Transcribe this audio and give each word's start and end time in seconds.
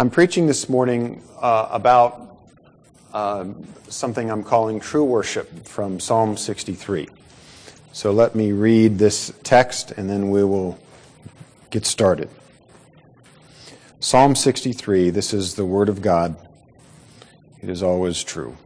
I'm 0.00 0.08
preaching 0.08 0.46
this 0.46 0.66
morning 0.66 1.22
uh, 1.42 1.68
about 1.70 2.38
uh, 3.12 3.44
something 3.90 4.30
I'm 4.30 4.42
calling 4.42 4.80
true 4.80 5.04
worship 5.04 5.66
from 5.66 6.00
Psalm 6.00 6.38
63. 6.38 7.06
So 7.92 8.10
let 8.10 8.34
me 8.34 8.52
read 8.52 8.96
this 8.96 9.30
text 9.42 9.90
and 9.90 10.08
then 10.08 10.30
we 10.30 10.42
will 10.42 10.78
get 11.68 11.84
started. 11.84 12.30
Psalm 13.98 14.34
63, 14.34 15.10
this 15.10 15.34
is 15.34 15.56
the 15.56 15.66
Word 15.66 15.90
of 15.90 16.00
God. 16.00 16.34
It 17.60 17.68
is 17.68 17.82
always 17.82 18.24
true. 18.24 18.56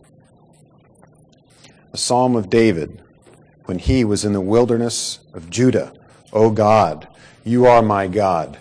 A 1.93 1.97
psalm 1.97 2.37
of 2.37 2.49
David 2.49 3.03
when 3.65 3.81
he 3.81 4.05
was 4.05 4.25
in 4.25 4.35
the 4.35 4.41
wilderness 4.41 5.19
of 5.33 5.51
Judah. 5.51 5.95
O 6.33 6.53
God, 6.53 7.09
you 7.43 7.67
are 7.67 7.83
my 7.83 8.07
God. 8.07 8.61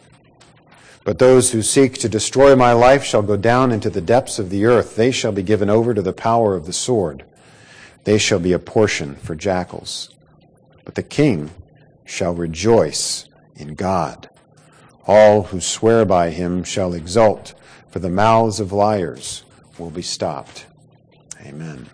But 1.03 1.17
those 1.17 1.51
who 1.51 1.61
seek 1.61 1.95
to 1.99 2.09
destroy 2.09 2.55
my 2.55 2.73
life 2.73 3.03
shall 3.03 3.23
go 3.23 3.35
down 3.35 3.71
into 3.71 3.89
the 3.89 4.01
depths 4.01 4.37
of 4.37 4.49
the 4.49 4.65
earth. 4.65 4.95
They 4.95 5.11
shall 5.11 5.31
be 5.31 5.41
given 5.41 5.69
over 5.69 5.93
to 5.93 6.01
the 6.01 6.13
power 6.13 6.55
of 6.55 6.65
the 6.65 6.73
sword. 6.73 7.25
They 8.03 8.17
shall 8.17 8.39
be 8.39 8.53
a 8.53 8.59
portion 8.59 9.15
for 9.15 9.35
jackals. 9.35 10.09
But 10.85 10.95
the 10.95 11.03
king 11.03 11.51
shall 12.05 12.33
rejoice 12.33 13.27
in 13.55 13.73
God. 13.73 14.29
All 15.07 15.43
who 15.43 15.59
swear 15.59 16.05
by 16.05 16.29
him 16.29 16.63
shall 16.63 16.93
exult, 16.93 17.55
for 17.89 17.99
the 17.99 18.09
mouths 18.09 18.59
of 18.59 18.71
liars 18.71 19.43
will 19.79 19.89
be 19.89 20.03
stopped. 20.03 20.67
Amen. 21.43 21.89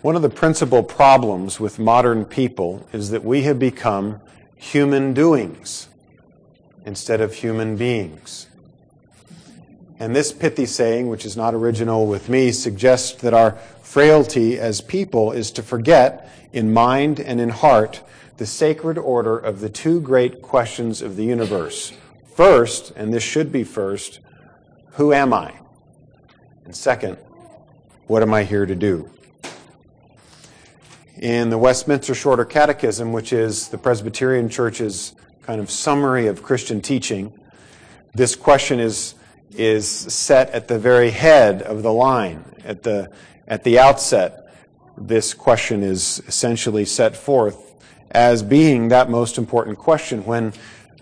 One 0.00 0.16
of 0.16 0.22
the 0.22 0.30
principal 0.30 0.82
problems 0.82 1.60
with 1.60 1.78
modern 1.78 2.24
people 2.24 2.86
is 2.92 3.10
that 3.10 3.24
we 3.24 3.42
have 3.42 3.58
become 3.58 4.20
human 4.56 5.12
doings 5.12 5.88
instead 6.84 7.20
of 7.20 7.34
human 7.34 7.76
beings. 7.76 8.46
And 9.98 10.16
this 10.16 10.32
pithy 10.32 10.66
saying, 10.66 11.08
which 11.08 11.24
is 11.24 11.36
not 11.36 11.54
original 11.54 12.06
with 12.06 12.28
me, 12.28 12.50
suggests 12.50 13.20
that 13.22 13.34
our 13.34 13.52
frailty 13.82 14.58
as 14.58 14.80
people 14.80 15.32
is 15.32 15.52
to 15.52 15.62
forget, 15.62 16.28
in 16.52 16.72
mind 16.72 17.20
and 17.20 17.40
in 17.40 17.50
heart, 17.50 18.02
the 18.36 18.46
sacred 18.46 18.98
order 18.98 19.38
of 19.38 19.60
the 19.60 19.68
two 19.68 20.00
great 20.00 20.42
questions 20.42 21.02
of 21.02 21.16
the 21.16 21.24
universe. 21.24 21.92
First, 22.34 22.92
and 22.96 23.12
this 23.14 23.22
should 23.22 23.52
be 23.52 23.62
first, 23.62 24.20
who 24.92 25.12
am 25.12 25.32
I? 25.32 25.54
And 26.64 26.74
second, 26.74 27.16
what 28.06 28.22
am 28.22 28.34
I 28.34 28.44
here 28.44 28.66
to 28.66 28.74
do? 28.74 29.12
in 31.22 31.50
the 31.50 31.58
Westminster 31.58 32.16
Shorter 32.16 32.44
Catechism, 32.44 33.12
which 33.12 33.32
is 33.32 33.68
the 33.68 33.78
Presbyterian 33.78 34.48
Church's 34.48 35.14
kind 35.42 35.60
of 35.60 35.70
summary 35.70 36.28
of 36.28 36.42
Christian 36.42 36.80
teaching, 36.80 37.32
this 38.14 38.36
question 38.36 38.78
is, 38.78 39.14
is 39.50 39.88
set 39.88 40.50
at 40.50 40.68
the 40.68 40.78
very 40.78 41.10
head 41.10 41.62
of 41.62 41.82
the 41.82 41.92
line. 41.92 42.44
At 42.64 42.82
the, 42.84 43.10
at 43.48 43.64
the 43.64 43.78
outset, 43.78 44.54
this 44.96 45.34
question 45.34 45.82
is 45.82 46.22
essentially 46.26 46.84
set 46.84 47.16
forth 47.16 47.74
as 48.12 48.42
being 48.42 48.88
that 48.88 49.10
most 49.10 49.36
important 49.38 49.78
question 49.78 50.24
when 50.24 50.52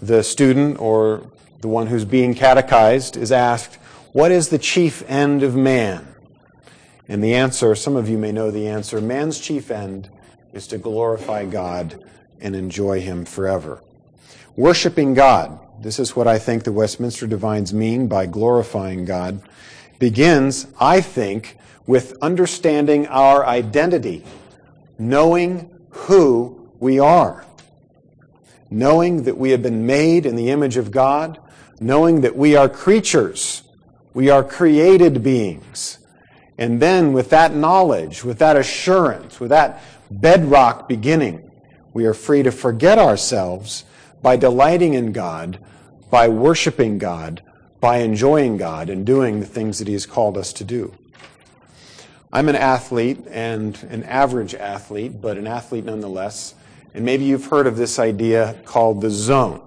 the 0.01 0.23
student 0.23 0.81
or 0.81 1.31
the 1.61 1.69
one 1.69 1.89
who's 1.89 2.05
being 2.05 2.35
catechized 2.35 3.17
is 3.17 3.31
asked, 3.31 3.75
What 4.13 4.31
is 4.31 4.49
the 4.49 4.59
chief 4.59 5.03
end 5.09 5.43
of 5.43 5.55
man? 5.55 6.07
And 7.09 7.23
the 7.23 7.35
answer, 7.35 7.75
some 7.75 7.97
of 7.97 8.09
you 8.09 8.17
may 8.17 8.33
know 8.33 8.51
the 8.51 8.69
answer, 8.69 9.01
man's 9.01 9.39
chief 9.39 9.71
end 9.71 10.09
is 10.53 10.67
to 10.69 10.79
glorify 10.79 11.45
God 11.45 12.03
and 12.41 12.57
enjoy 12.57 13.01
Him 13.01 13.25
forever. 13.25 13.83
Worshipping 14.61 15.15
God, 15.15 15.59
this 15.83 15.99
is 15.99 16.15
what 16.15 16.29
I 16.29 16.39
think 16.39 16.65
the 16.65 16.73
Westminster 16.73 17.27
Divines 17.27 17.73
mean 17.73 18.09
by 18.09 18.27
glorifying 18.27 19.07
God, 19.07 19.41
begins, 19.99 20.67
I 20.79 21.01
think, 21.01 21.57
with 21.87 22.19
understanding 22.21 23.07
our 23.07 23.47
identity, 23.47 24.23
knowing 24.99 25.71
who 25.89 26.69
we 26.79 26.99
are, 26.99 27.47
knowing 28.69 29.23
that 29.23 29.39
we 29.39 29.53
have 29.53 29.63
been 29.63 29.87
made 29.87 30.27
in 30.27 30.37
the 30.37 30.51
image 30.51 30.77
of 30.77 30.91
God, 30.91 31.41
knowing 31.81 32.21
that 32.21 32.37
we 32.37 32.55
are 32.55 32.69
creatures, 32.69 33.63
we 34.13 34.29
are 34.29 34.45
created 34.45 35.23
beings. 35.23 36.01
And 36.59 36.83
then, 36.83 37.15
with 37.15 37.31
that 37.31 37.55
knowledge, 37.55 38.25
with 38.25 38.39
that 38.41 38.59
assurance, 38.59 39.41
with 39.41 39.49
that 39.49 39.81
bedrock 40.11 40.87
beginning, 40.87 41.51
we 41.95 42.05
are 42.05 42.13
free 42.13 42.43
to 42.43 42.53
forget 42.53 42.99
ourselves 42.99 43.85
by 44.23 44.37
delighting 44.37 44.95
in 44.95 45.13
God, 45.13 45.59
by 46.11 46.29
worshiping 46.29 46.99
God, 46.99 47.43
by 47.81 47.99
enjoying 47.99 48.57
God, 48.57 48.91
and 48.91 49.07
doing 49.07 49.41
the 49.41 49.47
things 49.47 49.79
that 49.79 49.87
He 49.87 49.95
has 49.95 50.07
called 50.07 50.37
us 50.37 50.53
to 50.55 50.65
do. 50.65 50.95
I'm 52.33 52.49
an 52.49 52.57
athlete 52.57 53.27
and 53.29 53.77
an 53.91 54.05
average 54.05 54.55
athlete, 54.55 55.21
but 55.21 55.37
an 55.37 55.47
athlete 55.47 55.85
nonetheless. 55.85 56.55
And 56.95 57.05
maybe 57.05 57.25
you've 57.25 57.47
heard 57.47 57.67
of 57.67 57.77
this 57.77 57.99
idea 57.99 58.61
called 58.65 59.01
the 59.01 59.11
zone. 59.11 59.63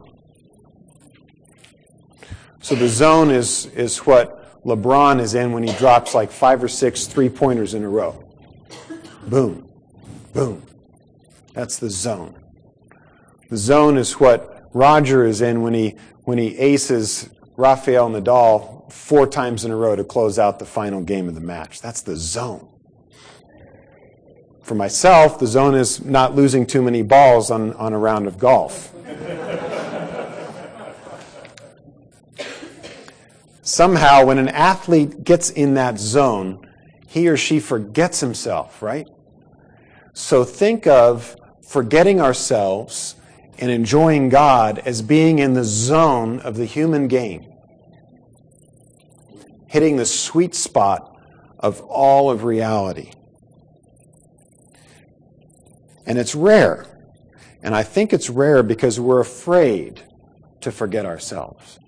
So 2.62 2.76
the 2.76 2.88
zone 2.88 3.32
is, 3.32 3.66
is 3.68 3.98
what 4.00 4.64
LeBron 4.64 5.20
is 5.20 5.36
in 5.36 5.52
when 5.52 5.64
he 5.64 5.74
drops 5.74 6.14
like 6.14 6.32
five 6.32 6.64
or 6.64 6.70
six 6.70 7.08
three 7.08 7.28
pointers 7.28 7.74
in 7.74 7.84
a 7.84 7.90
row. 7.90 8.24
Boom, 9.28 9.70
boom. 10.34 10.64
That's 11.54 11.78
the 11.78 11.90
zone. 11.90 12.36
The 13.50 13.58
zone 13.58 13.98
is 13.98 14.20
what 14.20 14.70
Roger 14.74 15.26
is 15.26 15.42
in 15.42 15.62
when 15.62 15.74
he, 15.74 15.96
when 16.24 16.38
he 16.38 16.58
aces 16.58 17.30
Rafael 17.56 18.10
Nadal 18.10 18.92
four 18.92 19.28
times 19.28 19.66
in 19.66 19.72
a 19.72 19.76
row 19.76 19.96
to 19.96 20.04
close 20.04 20.40
out 20.40 20.60
the 20.60 20.66
final 20.66 21.02
game 21.02 21.28
of 21.28 21.36
the 21.36 21.42
match. 21.42 21.82
That's 21.82 22.02
the 22.02 22.16
zone. 22.16 22.68
For 24.64 24.76
myself, 24.76 25.40
the 25.40 25.48
zone 25.48 25.76
is 25.76 26.04
not 26.04 26.36
losing 26.36 26.66
too 26.66 26.82
many 26.82 27.02
balls 27.02 27.52
on, 27.52 27.74
on 27.74 27.94
a 27.94 27.98
round 27.98 28.28
of 28.28 28.40
golf. 28.40 28.94
somehow 33.64 34.26
when 34.26 34.38
an 34.38 34.50
athlete 34.50 35.24
gets 35.24 35.50
in 35.50 35.74
that 35.74 35.98
zone, 35.98 36.68
he 37.08 37.28
or 37.28 37.38
she 37.38 37.60
forgets 37.60 38.20
himself, 38.20 38.82
right? 38.82 39.08
So 40.14 40.44
think 40.44 40.86
of 40.86 41.36
forgetting 41.62 42.22
ourselves 42.22 43.16
and 43.60 43.72
enjoying 43.72 44.30
God 44.30 44.80
as 44.80 45.02
being 45.02 45.40
in 45.40 45.54
the 45.54 45.64
zone 45.64 46.40
of 46.40 46.56
the 46.56 46.66
human 46.66 47.08
game, 47.08 47.46
hitting 49.68 49.98
the 49.98 50.06
sweet 50.06 50.56
spot 50.56 51.16
of 51.60 51.82
all 51.82 52.30
of 52.30 52.44
reality. 52.44 53.12
And 56.06 56.18
it's 56.18 56.36
rare. 56.36 56.86
And 57.62 57.74
I 57.74 57.84
think 57.84 58.12
it's 58.12 58.30
rare 58.30 58.62
because 58.62 59.00
we're 59.00 59.22
afraid 59.22 60.04
to 60.62 60.72
forget 60.72 61.06
ourselves. 61.06 61.80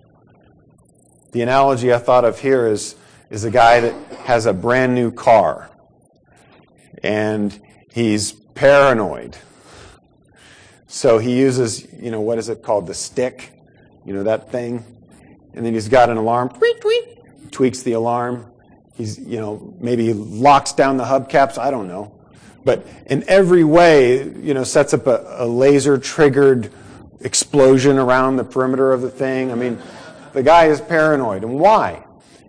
The 1.34 1.42
analogy 1.42 1.94
I 1.94 1.98
thought 1.98 2.24
of 2.24 2.40
here 2.40 2.66
is, 2.68 2.96
is 3.30 3.44
a 3.44 3.52
guy 3.52 3.82
that 3.82 3.94
has 4.20 4.46
a 4.46 4.54
brand 4.54 4.96
new 4.96 5.12
car 5.12 5.70
and 7.04 7.60
he's 7.92 8.32
paranoid. 8.32 9.38
So 10.88 11.18
he 11.18 11.38
uses, 11.38 11.92
you 11.94 12.12
know, 12.12 12.22
what 12.22 12.38
is 12.38 12.50
it 12.50 12.62
called? 12.62 12.88
The 12.88 12.94
stick, 12.94 13.52
you 14.06 14.14
know, 14.14 14.24
that 14.24 14.52
thing. 14.52 14.84
And 15.54 15.66
then 15.66 15.74
he's 15.74 15.90
got 15.90 16.10
an 16.10 16.18
alarm, 16.18 16.50
tweet, 16.50 16.82
tweet, 16.82 17.52
tweaks 17.52 17.82
the 17.82 17.94
alarm. 17.94 18.52
He's, 18.96 19.18
you 19.18 19.40
know, 19.40 19.74
maybe 19.80 20.06
he 20.06 20.14
locks 20.14 20.74
down 20.74 20.98
the 20.98 21.04
hubcaps. 21.04 21.58
I 21.58 21.72
don't 21.72 21.88
know. 21.88 22.14
But 22.64 22.86
in 23.08 23.24
every 23.28 23.64
way, 23.64 24.24
you 24.24 24.54
know, 24.54 24.64
sets 24.64 24.94
up 24.94 25.08
a, 25.08 25.26
a 25.38 25.46
laser 25.46 25.98
triggered 25.98 26.72
explosion 27.22 27.98
around 27.98 28.38
the 28.38 28.44
perimeter 28.44 28.92
of 28.92 29.02
the 29.02 29.10
thing. 29.10 29.52
I 29.52 29.56
mean, 29.56 29.80
the 30.34 30.44
guy 30.44 30.66
is 30.66 30.82
paranoid. 30.82 31.44
And 31.44 31.60
why? 31.60 32.06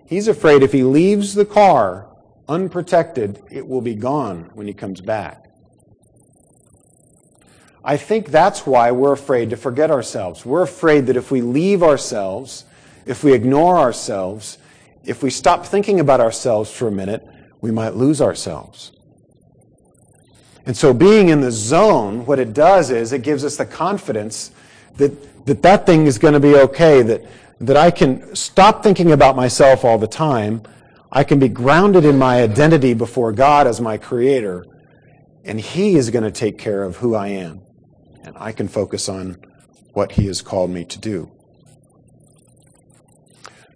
He's 0.07 0.29
afraid 0.29 0.63
if 0.63 0.73
he 0.73 0.83
leaves 0.83 1.35
the 1.35 1.45
car 1.45 2.09
unprotected, 2.49 3.43
it 3.51 3.67
will 3.67 3.81
be 3.81 3.95
gone 3.95 4.51
when 4.55 4.67
he 4.67 4.73
comes 4.73 5.01
back. 5.01 5.46
I 7.87 7.97
think 7.97 8.31
that's 8.31 8.67
why 8.67 8.91
we're 8.91 9.13
afraid 9.13 9.51
to 9.51 9.57
forget 9.57 9.93
ourselves. 9.93 10.45
We're 10.45 10.63
afraid 10.63 11.07
that 11.07 11.17
if 11.17 11.31
we 11.31 11.41
leave 11.41 11.85
ourselves, 11.85 12.65
if 13.07 13.23
we 13.23 13.33
ignore 13.33 13.79
ourselves, 13.79 14.59
if 15.05 15.23
we 15.23 15.31
stop 15.31 15.65
thinking 15.65 16.01
about 16.01 16.21
ourselves 16.21 16.69
for 16.69 16.89
a 16.89 16.91
minute, 16.93 17.25
we 17.61 17.71
might 17.71 17.95
lose 17.95 18.21
ourselves. 18.21 18.91
And 20.67 20.77
so 20.77 20.93
being 20.93 21.29
in 21.29 21.41
the 21.41 21.53
zone, 21.53 22.27
what 22.27 22.41
it 22.41 22.53
does 22.53 22.91
is 22.91 23.13
it 23.13 23.23
gives 23.23 23.45
us 23.45 23.57
the 23.57 23.67
confidence 23.67 24.51
that 24.97 25.47
that, 25.47 25.63
that 25.63 25.87
thing 25.87 26.07
is 26.07 26.19
going 26.19 26.35
to 26.35 26.41
be 26.41 26.57
okay, 26.57 27.03
that, 27.03 27.25
that 27.61 27.77
I 27.77 27.93
can 27.93 28.35
stop 28.35 28.83
thinking 28.83 29.13
about 29.13 29.37
myself 29.37 29.85
all 29.85 29.97
the 29.97 30.09
time. 30.09 30.63
I 31.13 31.23
can 31.23 31.39
be 31.39 31.49
grounded 31.49 32.05
in 32.05 32.19
my 32.19 32.43
identity 32.43 32.95
before 32.95 33.31
God 33.31 33.69
as 33.69 33.81
my 33.81 33.97
creator, 33.97 34.67
and 35.45 35.61
He 35.61 35.95
is 35.95 36.11
going 36.11 36.25
to 36.25 36.33
take 36.33 36.59
care 36.59 36.83
of 36.83 36.97
who 36.97 37.15
I 37.15 37.29
am. 37.29 37.66
And 38.27 38.37
I 38.39 38.51
can 38.51 38.67
focus 38.67 39.09
on 39.09 39.39
what 39.93 40.13
He 40.13 40.27
has 40.27 40.43
called 40.43 40.71
me 40.71 40.85
to 40.85 40.99
do. 40.99 41.31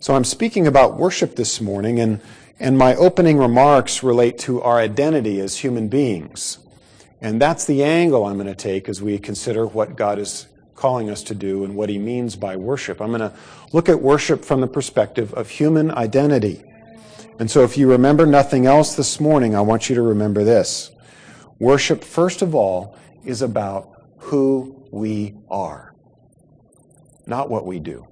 So 0.00 0.16
I'm 0.16 0.24
speaking 0.24 0.66
about 0.66 0.96
worship 0.96 1.36
this 1.36 1.60
morning, 1.60 2.00
and, 2.00 2.20
and 2.58 2.76
my 2.76 2.96
opening 2.96 3.38
remarks 3.38 4.02
relate 4.02 4.38
to 4.40 4.60
our 4.60 4.78
identity 4.78 5.40
as 5.40 5.58
human 5.58 5.88
beings. 5.88 6.58
And 7.20 7.40
that's 7.40 7.64
the 7.66 7.84
angle 7.84 8.24
I'm 8.24 8.36
going 8.36 8.46
to 8.46 8.54
take 8.54 8.88
as 8.88 9.00
we 9.00 9.18
consider 9.18 9.66
what 9.66 9.94
God 9.94 10.18
is 10.18 10.48
calling 10.74 11.10
us 11.10 11.22
to 11.24 11.34
do 11.34 11.62
and 11.62 11.76
what 11.76 11.90
he 11.90 11.98
means 11.98 12.34
by 12.34 12.56
worship. 12.56 13.00
I'm 13.00 13.10
going 13.10 13.20
to 13.20 13.32
look 13.72 13.88
at 13.88 14.00
worship 14.00 14.44
from 14.44 14.62
the 14.62 14.66
perspective 14.66 15.32
of 15.34 15.48
human 15.50 15.90
identity. 15.90 16.64
And 17.38 17.50
so 17.50 17.62
if 17.62 17.76
you 17.76 17.90
remember 17.90 18.26
nothing 18.26 18.66
else 18.66 18.96
this 18.96 19.20
morning, 19.20 19.54
I 19.54 19.60
want 19.60 19.88
you 19.88 19.94
to 19.94 20.02
remember 20.02 20.42
this. 20.42 20.90
Worship, 21.58 22.02
first 22.02 22.42
of 22.42 22.54
all, 22.54 22.96
is 23.24 23.42
about 23.42 23.99
who 24.20 24.86
we 24.92 25.34
are, 25.50 25.94
not 27.26 27.50
what 27.50 27.66
we 27.66 27.78
do. 27.78 28.06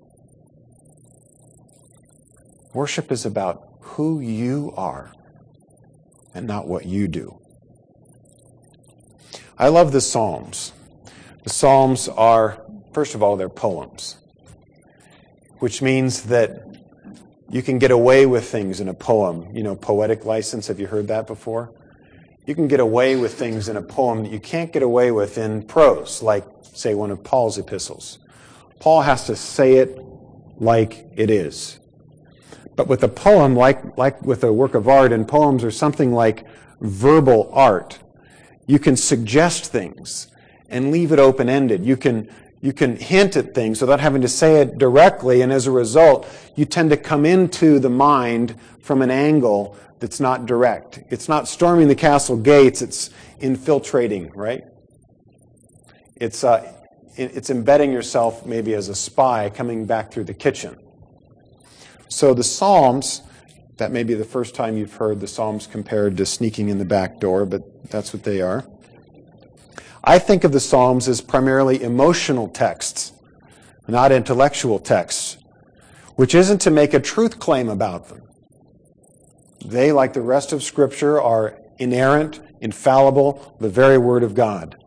Worship 2.75 3.13
is 3.13 3.25
about 3.25 3.69
who 3.81 4.21
you 4.21 4.73
are 4.77 5.13
and 6.35 6.47
not 6.47 6.67
what 6.67 6.87
you 6.87 7.09
do. 7.09 7.41
I 9.59 9.69
love 9.69 9.93
the 9.93 10.01
Psalms. 10.01 10.73
The 11.45 11.51
Psalms 11.51 12.09
are, 12.09 12.65
first 12.93 13.15
of 13.15 13.23
all, 13.23 13.37
they're 13.37 13.49
poems, 13.49 14.17
which 15.59 15.83
means 15.83 16.25
that 16.25 16.63
you 17.51 17.63
can 17.63 17.79
get 17.79 17.91
away 17.91 18.27
with 18.27 18.49
things 18.49 18.81
in 18.81 18.89
a 18.89 18.95
poem. 18.95 19.55
You 19.55 19.63
know, 19.63 19.75
poetic 19.75 20.25
license, 20.25 20.69
have 20.69 20.79
you 20.79 20.87
heard 20.87 21.09
that 21.09 21.27
before? 21.27 21.73
You 22.49 22.55
can 22.55 22.67
get 22.67 22.81
away 22.81 23.15
with 23.15 23.35
things 23.35 23.69
in 23.69 23.77
a 23.77 23.83
poem 23.83 24.23
that 24.23 24.33
you 24.33 24.41
can't 24.41 24.73
get 24.73 24.83
away 24.83 25.11
with 25.11 25.37
in 25.37 25.61
prose, 25.65 26.23
like, 26.23 26.47
say, 26.63 26.95
one 26.95 27.11
of 27.11 27.23
Paul's 27.23 27.59
epistles. 27.59 28.21
Paul 28.81 29.03
has 29.03 29.27
to 29.27 29.37
say 29.37 29.75
it 29.75 29.99
like 30.57 31.11
it 31.15 31.29
is. 31.29 31.79
But 32.75 32.89
with 32.89 33.03
a 33.05 33.09
poem, 33.09 33.55
like, 33.55 33.99
like 33.99 34.23
with 34.23 34.45
a 34.45 34.51
work 34.51 34.75
of 34.75 34.89
art, 34.89 35.13
and 35.13 35.29
poems 35.29 35.63
are 35.63 35.71
something 35.71 36.11
like 36.11 36.47
verbal 36.81 37.51
art. 37.53 37.99
You 38.67 38.79
can 38.79 38.97
suggest 38.97 39.71
things 39.71 40.29
and 40.71 40.91
leave 40.91 41.13
it 41.13 41.19
open 41.19 41.51
ended. 41.51 41.85
You 41.85 41.99
can, 41.99 42.31
you 42.61 42.73
can 42.73 42.97
hint 42.97 43.37
at 43.37 43.55
things 43.55 43.81
without 43.81 44.01
having 44.01 44.23
to 44.23 44.29
say 44.29 44.61
it 44.61 44.79
directly, 44.79 45.43
and 45.43 45.53
as 45.53 45.67
a 45.67 45.71
result, 45.71 46.29
you 46.57 46.65
tend 46.65 46.91
to 46.91 46.97
come 46.97 47.25
into 47.25 47.79
the 47.79 47.91
mind 47.91 48.57
from 48.81 49.03
an 49.03 49.11
angle 49.11 49.77
that's 50.01 50.21
not 50.21 50.47
direct. 50.47 51.01
It's 51.11 51.29
not 51.29 51.47
storming 51.49 51.89
the 51.89 51.95
castle 51.95 52.37
gates, 52.37 52.83
it's 52.83 53.11
infiltrating, 53.41 54.31
right? 54.33 54.65
It's, 56.17 56.43
uh, 56.43 56.73
it's 57.17 57.51
embedding 57.51 57.93
yourself 57.93 58.45
maybe 58.45 58.75
as 58.75 58.89
a 58.89 58.95
spy 58.95 59.51
coming 59.51 59.87
back 59.87 60.13
through 60.13 60.25
the 60.25 60.35
kitchen. 60.35 60.77
So 62.09 62.35
the 62.35 62.45
Psalms, 62.45 63.23
that 63.77 63.93
may 63.93 64.03
be 64.03 64.15
the 64.15 64.25
first 64.25 64.55
time 64.55 64.77
you've 64.77 64.95
heard 64.95 65.21
the 65.21 65.27
Psalms 65.29 65.67
compared 65.67 66.17
to 66.17 66.27
sneaking 66.27 66.69
in 66.69 66.79
the 66.79 66.85
back 66.85 67.21
door, 67.21 67.45
but 67.47 67.91
that's 67.91 68.13
what 68.13 68.25
they 68.25 68.41
are. 68.41 68.65
I 70.09 70.19
think 70.19 70.43
of 70.45 70.53
the 70.53 70.59
Psalms 70.59 71.07
as 71.07 71.21
primarily 71.21 71.83
emotional 71.83 72.49
texts, 72.49 73.13
not 73.87 74.11
intellectual 74.11 74.79
texts, 74.79 75.37
which 76.17 76.35
isn't 76.35 76.63
to 76.63 76.71
make 76.71 76.95
a 76.95 76.99
truth 76.99 77.39
claim 77.39 77.69
about 77.69 78.09
them. 78.09 78.23
They, 79.63 79.93
like 79.93 80.15
the 80.15 80.23
rest 80.23 80.55
of 80.55 80.63
Scripture, 80.63 81.21
are 81.21 81.59
inerrant, 81.79 82.41
infallible, 82.63 83.55
the 83.61 83.69
very 83.69 83.99
Word 83.99 84.23
of 84.23 84.35
God 84.35 84.83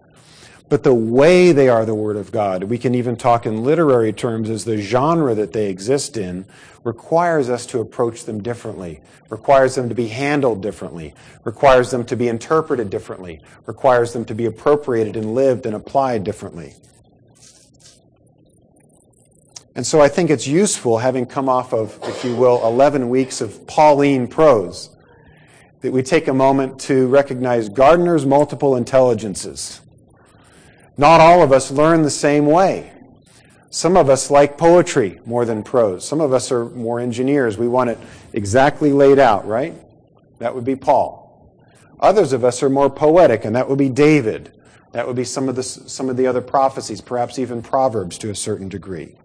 but 0.71 0.83
the 0.83 0.94
way 0.94 1.51
they 1.51 1.68
are 1.68 1.83
the 1.83 1.94
Word 1.94 2.15
of 2.15 2.31
God, 2.31 2.63
we 2.63 2.77
can 2.77 2.95
even 2.95 3.18
talk 3.18 3.45
in 3.45 3.62
literary 3.62 4.13
terms 4.13 4.50
as 4.50 4.63
the 4.63 4.77
genre 4.77 5.35
that 5.35 5.51
they 5.51 5.69
exist 5.69 6.15
in, 6.15 6.45
requires 6.85 7.50
us 7.50 7.65
to 7.65 7.81
approach 7.81 8.23
them 8.23 8.41
differently, 8.41 9.01
requires 9.27 9.75
them 9.75 9.89
to 9.89 9.95
be 9.95 10.07
handled 10.07 10.62
differently, 10.62 11.13
requires 11.44 11.91
them 11.91 12.06
to 12.06 12.15
be 12.15 12.29
interpreted 12.29 12.89
differently, 12.89 13.41
requires 13.65 14.13
them 14.13 14.23
to 14.23 14.33
be 14.33 14.45
appropriated 14.45 15.18
and 15.18 15.35
lived 15.35 15.65
and 15.65 15.75
applied 15.75 16.23
differently. 16.23 16.74
And 19.75 19.85
so 19.85 20.00
I 20.00 20.07
think 20.07 20.29
it's 20.29 20.47
useful, 20.47 21.00
having 21.00 21.25
come 21.25 21.50
off 21.50 21.74
of, 21.74 22.00
if 22.03 22.24
you 22.24 22.33
will, 22.33 22.65
11 22.65 23.09
weeks 23.09 23.41
of 23.41 23.67
Pauline 23.67 24.25
prose, 24.25 24.89
that 25.81 25.91
we 25.91 26.01
take 26.01 26.29
a 26.29 26.33
moment 26.33 26.79
to 26.83 27.07
recognize 27.07 27.67
Gardner's 27.67 28.25
multiple 28.25 28.77
intelligences 28.77 29.81
not 31.01 31.19
all 31.19 31.42
of 31.42 31.51
us 31.51 31.71
learn 31.71 32.03
the 32.03 32.12
same 32.12 32.45
way. 32.45 32.94
Some 33.71 33.98
of 33.98 34.07
us 34.07 34.30
like 34.30 34.56
poetry 34.56 35.19
more 35.25 35.45
than 35.45 35.63
prose. 35.63 36.07
Some 36.07 36.21
of 36.21 36.31
us 36.31 36.51
are 36.51 36.65
more 36.69 37.00
engineers. 37.00 37.57
We 37.57 37.68
want 37.68 37.89
it 37.89 37.98
exactly 38.33 38.94
laid 38.94 39.18
out, 39.18 39.48
right? 39.48 39.74
That 40.38 40.53
would 40.53 40.63
be 40.63 40.75
Paul. 40.75 41.57
Others 42.00 42.33
of 42.33 42.45
us 42.45 42.62
are 42.62 42.69
more 42.69 42.88
poetic, 42.88 43.46
and 43.46 43.55
that 43.55 43.67
would 43.67 43.79
be 43.79 43.89
David. 43.89 44.53
That 44.91 45.08
would 45.08 45.15
be 45.15 45.24
some 45.24 45.50
of 45.50 45.55
the, 45.55 45.63
some 45.63 46.08
of 46.08 46.17
the 46.17 46.27
other 46.27 46.41
prophecies, 46.41 47.01
perhaps 47.01 47.39
even 47.39 47.63
Proverbs 47.63 48.20
to 48.20 48.29
a 48.29 48.36
certain 48.36 48.70
degree. 48.70 49.15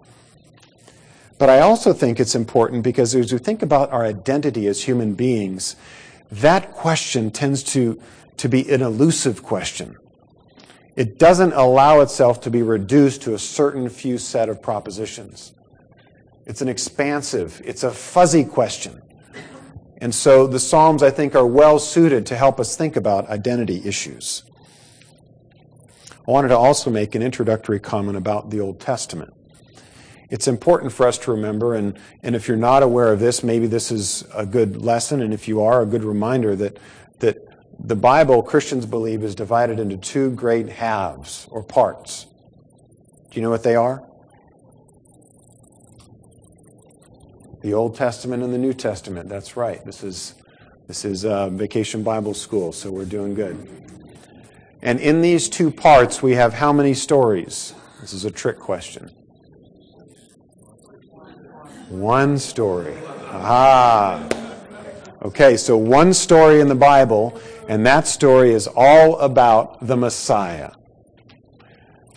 But 1.38 1.50
I 1.50 1.60
also 1.60 1.92
think 1.92 2.18
it's 2.18 2.34
important 2.34 2.84
because 2.84 3.14
as 3.14 3.34
we 3.34 3.38
think 3.38 3.60
about 3.60 3.92
our 3.92 4.02
identity 4.02 4.66
as 4.66 4.84
human 4.84 5.12
beings, 5.12 5.76
that 6.32 6.72
question 6.72 7.30
tends 7.30 7.62
to, 7.74 8.00
to 8.38 8.48
be 8.48 8.72
an 8.72 8.80
elusive 8.80 9.42
question. 9.42 9.98
It 10.96 11.18
doesn't 11.18 11.52
allow 11.52 12.00
itself 12.00 12.40
to 12.42 12.50
be 12.50 12.62
reduced 12.62 13.22
to 13.22 13.34
a 13.34 13.38
certain 13.38 13.88
few 13.90 14.16
set 14.16 14.48
of 14.48 14.62
propositions. 14.62 15.52
It's 16.46 16.62
an 16.62 16.68
expansive, 16.68 17.60
it's 17.64 17.84
a 17.84 17.90
fuzzy 17.90 18.44
question. 18.44 19.02
And 19.98 20.14
so 20.14 20.46
the 20.46 20.58
Psalms, 20.58 21.02
I 21.02 21.10
think, 21.10 21.34
are 21.34 21.46
well 21.46 21.78
suited 21.78 22.26
to 22.26 22.36
help 22.36 22.58
us 22.58 22.76
think 22.76 22.96
about 22.96 23.28
identity 23.28 23.82
issues. 23.84 24.42
I 26.26 26.30
wanted 26.30 26.48
to 26.48 26.56
also 26.56 26.90
make 26.90 27.14
an 27.14 27.22
introductory 27.22 27.78
comment 27.78 28.16
about 28.16 28.50
the 28.50 28.60
Old 28.60 28.80
Testament. 28.80 29.32
It's 30.28 30.48
important 30.48 30.92
for 30.92 31.06
us 31.06 31.18
to 31.18 31.30
remember, 31.30 31.74
and, 31.74 31.98
and 32.22 32.34
if 32.34 32.48
you're 32.48 32.56
not 32.56 32.82
aware 32.82 33.12
of 33.12 33.20
this, 33.20 33.44
maybe 33.44 33.66
this 33.66 33.92
is 33.92 34.24
a 34.34 34.44
good 34.44 34.82
lesson, 34.82 35.22
and 35.22 35.32
if 35.32 35.46
you 35.46 35.62
are, 35.62 35.82
a 35.82 35.86
good 35.86 36.02
reminder 36.02 36.56
that, 36.56 36.78
that 37.20 37.45
the 37.78 37.96
Bible, 37.96 38.42
Christians 38.42 38.86
believe, 38.86 39.22
is 39.22 39.34
divided 39.34 39.78
into 39.78 39.96
two 39.96 40.30
great 40.30 40.68
halves 40.68 41.46
or 41.50 41.62
parts. 41.62 42.26
Do 43.30 43.36
you 43.38 43.42
know 43.42 43.50
what 43.50 43.62
they 43.62 43.76
are? 43.76 44.02
The 47.62 47.74
Old 47.74 47.96
Testament 47.96 48.42
and 48.42 48.52
the 48.52 48.58
New 48.58 48.72
Testament. 48.72 49.28
That's 49.28 49.56
right. 49.56 49.84
This 49.84 50.02
is 50.02 50.34
this 50.86 51.04
is 51.04 51.24
uh, 51.24 51.48
Vacation 51.48 52.04
Bible 52.04 52.32
School, 52.32 52.72
so 52.72 52.92
we're 52.92 53.04
doing 53.04 53.34
good. 53.34 53.56
And 54.82 55.00
in 55.00 55.20
these 55.20 55.48
two 55.48 55.70
parts, 55.70 56.22
we 56.22 56.32
have 56.32 56.54
how 56.54 56.72
many 56.72 56.94
stories? 56.94 57.74
This 58.00 58.12
is 58.12 58.24
a 58.24 58.30
trick 58.30 58.58
question. 58.58 59.08
One 61.88 62.38
story. 62.38 62.94
Ah. 63.30 64.28
Okay, 65.22 65.56
so 65.56 65.76
one 65.76 66.14
story 66.14 66.60
in 66.60 66.68
the 66.68 66.74
Bible 66.74 67.40
and 67.68 67.84
that 67.86 68.06
story 68.06 68.52
is 68.52 68.68
all 68.76 69.18
about 69.18 69.86
the 69.86 69.96
Messiah. 69.96 70.72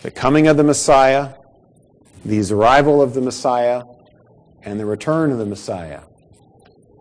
The 0.02 0.10
coming 0.10 0.46
of 0.46 0.56
the 0.56 0.64
Messiah, 0.64 1.34
the 2.24 2.40
arrival 2.54 3.02
of 3.02 3.14
the 3.14 3.20
Messiah, 3.20 3.82
and 4.62 4.78
the 4.78 4.86
return 4.86 5.30
of 5.32 5.38
the 5.38 5.46
Messiah. 5.46 6.02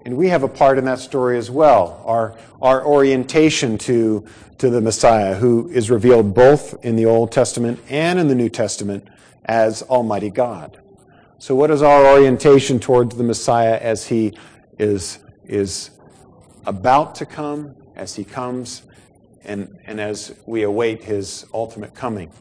And 0.05 0.17
we 0.17 0.29
have 0.29 0.43
a 0.43 0.47
part 0.47 0.77
in 0.77 0.85
that 0.85 0.99
story 0.99 1.37
as 1.37 1.51
well. 1.51 2.01
Our, 2.05 2.37
our 2.61 2.85
orientation 2.85 3.77
to, 3.79 4.25
to 4.57 4.69
the 4.69 4.81
Messiah, 4.81 5.35
who 5.35 5.69
is 5.69 5.91
revealed 5.91 6.33
both 6.33 6.83
in 6.83 6.95
the 6.95 7.05
Old 7.05 7.31
Testament 7.31 7.79
and 7.89 8.17
in 8.17 8.27
the 8.27 8.35
New 8.35 8.49
Testament 8.49 9.07
as 9.45 9.83
Almighty 9.83 10.29
God. 10.29 10.79
So, 11.37 11.55
what 11.55 11.71
is 11.71 11.81
our 11.81 12.05
orientation 12.05 12.79
towards 12.79 13.15
the 13.15 13.23
Messiah 13.23 13.77
as 13.77 14.07
he 14.07 14.33
is, 14.77 15.19
is 15.45 15.91
about 16.65 17.15
to 17.15 17.25
come, 17.25 17.75
as 17.99 18.15
he 18.15 18.23
comes, 18.23 18.83
and, 19.43 19.77
and 19.85 19.99
as 19.99 20.33
we 20.45 20.63
await 20.63 21.03
his 21.03 21.45
ultimate 21.53 21.93
coming? 21.93 22.31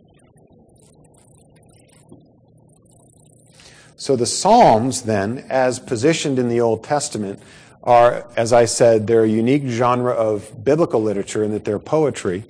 So 3.97 4.15
the 4.15 4.27
Psalms, 4.27 5.03
then, 5.03 5.45
as 5.51 5.81
positioned 5.81 6.39
in 6.39 6.49
the 6.49 6.61
Old 6.61 6.85
Testament, 6.85 7.43
are, 7.83 8.31
as 8.37 8.53
I 8.53 8.67
said, 8.67 9.09
they're 9.09 9.25
a 9.25 9.29
unique 9.29 9.65
genre 9.67 10.13
of 10.13 10.65
biblical 10.65 11.03
literature 11.03 11.43
in 11.43 11.51
that 11.51 11.65
they're 11.65 11.81
poetry, 11.81 12.45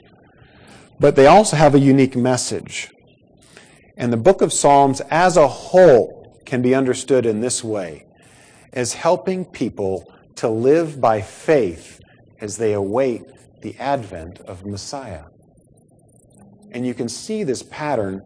but 1.01 1.17
they 1.17 1.27
also 1.27 1.57
have 1.57 1.75
a 1.75 1.79
unique 1.79 2.15
message. 2.15 2.91
And 3.97 4.13
the 4.13 4.19
book 4.19 4.43
of 4.43 4.53
Psalms 4.53 5.01
as 5.11 5.39
a 5.39 5.49
whole 5.49 6.39
can 6.45 6.61
be 6.61 6.75
understood 6.75 7.25
in 7.25 7.41
this 7.41 7.65
way 7.65 8.05
as 8.75 8.93
helping 8.93 9.47
people 9.47 10.13
to 10.37 10.49
live 10.49 11.01
by 11.01 11.23
faith 11.23 11.99
as 12.41 12.57
they 12.57 12.73
await 12.73 13.25
the 13.61 13.77
advent 13.79 14.41
of 14.41 14.65
Messiah. 14.65 15.25
And 16.71 16.87
you 16.87 16.95
can 16.95 17.09
see 17.09 17.45
this 17.45 17.63
pattern 17.63 18.23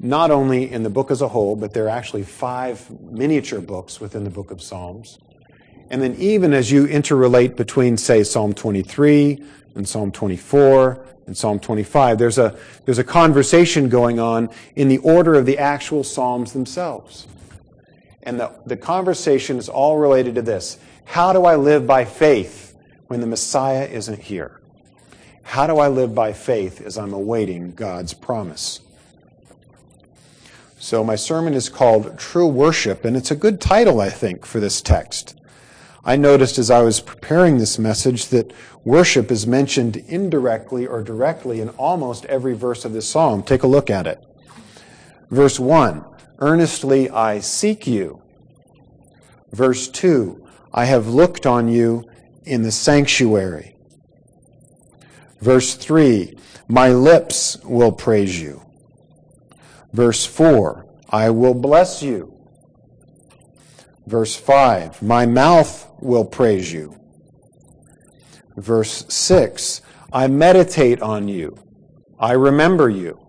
not 0.00 0.30
only 0.30 0.70
in 0.70 0.82
the 0.82 0.90
book 0.90 1.10
as 1.10 1.22
a 1.22 1.28
whole, 1.28 1.56
but 1.56 1.72
there 1.72 1.86
are 1.86 1.90
actually 1.90 2.24
five 2.24 2.90
miniature 3.00 3.60
books 3.60 4.00
within 4.00 4.24
the 4.24 4.30
book 4.30 4.50
of 4.50 4.60
Psalms. 4.60 5.18
And 5.90 6.02
then, 6.02 6.14
even 6.16 6.52
as 6.52 6.72
you 6.72 6.86
interrelate 6.86 7.56
between, 7.56 7.96
say, 7.96 8.24
Psalm 8.24 8.52
23 8.52 9.42
and 9.76 9.88
Psalm 9.88 10.10
24 10.10 11.06
and 11.26 11.36
Psalm 11.36 11.60
25, 11.60 12.18
there's 12.18 12.38
a, 12.38 12.56
there's 12.84 12.98
a 12.98 13.04
conversation 13.04 13.88
going 13.88 14.18
on 14.18 14.48
in 14.76 14.88
the 14.88 14.98
order 14.98 15.34
of 15.34 15.46
the 15.46 15.58
actual 15.58 16.02
Psalms 16.02 16.52
themselves. 16.52 17.26
And 18.22 18.40
the, 18.40 18.50
the 18.66 18.76
conversation 18.76 19.58
is 19.58 19.68
all 19.68 19.98
related 19.98 20.34
to 20.36 20.42
this 20.42 20.78
How 21.04 21.32
do 21.32 21.44
I 21.44 21.56
live 21.56 21.86
by 21.86 22.04
faith 22.04 22.63
when 23.08 23.20
the 23.20 23.26
Messiah 23.26 23.84
isn't 23.84 24.20
here? 24.20 24.60
How 25.42 25.66
do 25.66 25.78
I 25.78 25.88
live 25.88 26.14
by 26.14 26.32
faith 26.32 26.80
as 26.80 26.96
I'm 26.96 27.12
awaiting 27.12 27.72
God's 27.72 28.14
promise? 28.14 28.80
So 30.78 31.04
my 31.04 31.16
sermon 31.16 31.54
is 31.54 31.68
called 31.68 32.18
True 32.18 32.46
Worship, 32.46 33.04
and 33.04 33.16
it's 33.16 33.30
a 33.30 33.36
good 33.36 33.60
title, 33.60 34.00
I 34.00 34.10
think, 34.10 34.44
for 34.44 34.60
this 34.60 34.82
text. 34.82 35.38
I 36.04 36.16
noticed 36.16 36.58
as 36.58 36.70
I 36.70 36.82
was 36.82 37.00
preparing 37.00 37.56
this 37.56 37.78
message 37.78 38.26
that 38.26 38.52
worship 38.84 39.30
is 39.30 39.46
mentioned 39.46 39.96
indirectly 39.96 40.86
or 40.86 41.02
directly 41.02 41.60
in 41.60 41.70
almost 41.70 42.26
every 42.26 42.54
verse 42.54 42.84
of 42.84 42.92
this 42.92 43.08
psalm. 43.08 43.42
Take 43.42 43.62
a 43.62 43.66
look 43.66 43.88
at 43.88 44.06
it. 44.06 44.22
Verse 45.30 45.58
1 45.58 46.04
Earnestly 46.40 47.08
I 47.08 47.40
seek 47.40 47.86
you. 47.86 48.20
Verse 49.52 49.88
2 49.88 50.46
I 50.74 50.84
have 50.84 51.08
looked 51.08 51.46
on 51.46 51.68
you 51.68 52.04
in 52.44 52.62
the 52.62 52.72
sanctuary. 52.72 53.76
Verse 55.40 55.74
3 55.74 56.36
My 56.68 56.88
lips 56.88 57.58
will 57.64 57.92
praise 57.92 58.40
you. 58.40 58.62
Verse 59.92 60.26
4, 60.26 60.86
I 61.10 61.30
will 61.30 61.54
bless 61.54 62.02
you. 62.02 62.34
Verse 64.06 64.36
5, 64.36 65.02
my 65.02 65.24
mouth 65.24 65.88
will 66.00 66.24
praise 66.24 66.72
you. 66.72 66.98
Verse 68.56 69.04
6, 69.08 69.82
I 70.12 70.26
meditate 70.26 71.00
on 71.00 71.28
you. 71.28 71.56
I 72.18 72.32
remember 72.32 72.88
you. 72.88 73.20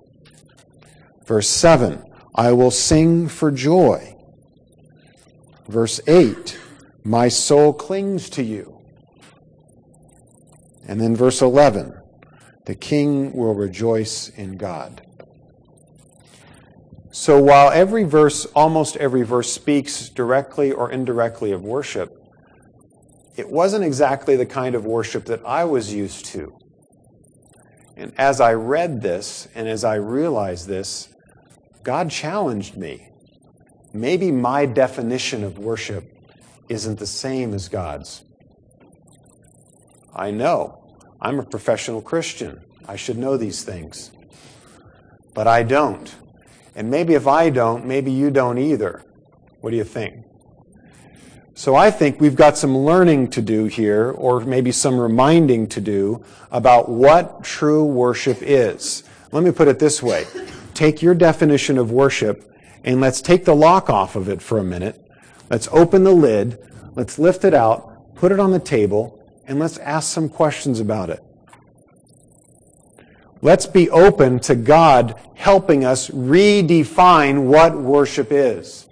Verse 1.26 1.50
7, 1.50 2.04
I 2.36 2.52
will 2.52 2.72
sing 2.72 3.28
for 3.28 3.52
joy. 3.52 4.16
Verse 5.68 6.00
8, 6.08 6.60
my 7.04 7.28
soul 7.28 7.74
clings 7.74 8.30
to 8.32 8.44
you. 8.44 8.75
And 10.88 11.02
then 11.02 11.16
verse 11.16 11.42
11, 11.42 11.94
the 12.66 12.76
king 12.76 13.34
will 13.34 13.56
rejoice 13.56 14.30
in 14.30 14.58
God. 14.58 15.02
So 17.12 17.42
while 17.42 17.72
every 17.72 18.04
verse, 18.04 18.46
almost 18.48 18.98
every 18.98 19.24
verse, 19.24 19.52
speaks 19.52 20.10
directly 20.10 20.72
or 20.72 20.92
indirectly 20.92 21.54
of 21.54 21.64
worship, 21.64 22.12
it 23.38 23.50
wasn't 23.50 23.86
exactly 23.86 24.36
the 24.36 24.46
kind 24.46 24.76
of 24.76 24.86
worship 24.86 25.26
that 25.26 25.42
I 25.46 25.64
was 25.64 25.94
used 25.94 26.26
to. 26.26 26.58
And 27.96 28.14
as 28.18 28.42
I 28.42 28.54
read 28.54 29.02
this 29.02 29.48
and 29.56 29.68
as 29.68 29.86
I 29.86 29.96
realized 29.96 30.68
this, 30.68 31.08
God 31.84 32.12
challenged 32.12 32.76
me. 32.76 33.10
Maybe 33.94 34.30
my 34.30 34.66
definition 34.66 35.46
of 35.46 35.58
worship 35.58 36.04
isn't 36.68 37.00
the 37.00 37.08
same 37.08 37.54
as 37.54 37.70
God's. 37.70 38.25
I 40.16 40.32
know. 40.32 40.82
I'm 41.22 41.40
a 41.40 41.44
professional 41.44 42.02
Christian. 42.02 42.62
I 42.88 42.96
should 42.96 43.18
know 43.18 43.36
these 43.36 43.64
things. 43.64 44.12
But 45.34 45.48
I 45.48 45.64
don't. 45.64 46.16
And 46.76 46.90
maybe 46.90 47.14
if 47.14 47.28
I 47.28 47.50
don't, 47.50 47.86
maybe 47.86 48.12
you 48.12 48.32
don't 48.32 48.58
either. 48.58 49.04
What 49.62 49.72
do 49.72 49.78
you 49.78 49.84
think? 49.84 50.24
So 51.54 51.76
I 51.76 51.90
think 51.90 52.20
we've 52.20 52.36
got 52.36 52.58
some 52.58 52.78
learning 52.78 53.30
to 53.32 53.42
do 53.42 53.66
here, 53.66 54.12
or 54.12 54.42
maybe 54.42 54.72
some 54.72 55.00
reminding 55.00 55.68
to 55.68 55.82
do 55.82 56.24
about 56.52 56.90
what 56.90 57.44
true 57.44 57.86
worship 57.86 58.40
is. 58.42 59.04
Let 59.32 59.44
me 59.44 59.52
put 59.52 59.68
it 59.68 59.80
this 59.80 60.04
way. 60.04 60.26
Take 60.74 61.02
your 61.02 61.16
definition 61.16 61.78
of 61.78 61.92
worship 61.92 62.52
and 62.84 63.02
let's 63.02 63.22
take 63.22 63.46
the 63.46 63.56
lock 63.56 63.90
off 63.90 64.16
of 64.16 64.30
it 64.30 64.42
for 64.42 64.60
a 64.60 64.64
minute. 64.64 65.02
Let's 65.50 65.68
open 65.72 66.04
the 66.04 66.12
lid. 66.12 66.60
Let's 66.94 67.18
lift 67.18 67.44
it 67.44 67.54
out, 67.54 68.16
put 68.16 68.32
it 68.32 68.40
on 68.40 68.52
the 68.52 68.60
table, 68.60 69.15
and 69.48 69.60
let's 69.60 69.78
ask 69.78 70.12
some 70.12 70.30
questions 70.30 70.80
about 70.80 71.10
it. 71.10 71.22
Let's 73.42 73.68
be 73.68 73.90
open 73.90 74.40
to 74.42 74.56
God 74.56 75.20
helping 75.36 75.86
us 75.86 76.10
redefine 76.10 77.46
what 77.46 77.78
worship 77.78 78.32
is. 78.32 78.88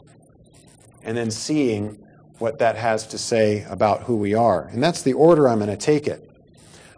And 1.03 1.17
then 1.17 1.31
seeing 1.31 1.97
what 2.37 2.59
that 2.59 2.75
has 2.75 3.07
to 3.07 3.17
say 3.17 3.65
about 3.69 4.03
who 4.03 4.15
we 4.15 4.33
are. 4.33 4.67
And 4.67 4.83
that's 4.83 5.01
the 5.01 5.13
order 5.13 5.47
I'm 5.47 5.59
going 5.59 5.69
to 5.69 5.77
take 5.77 6.07
it. 6.07 6.29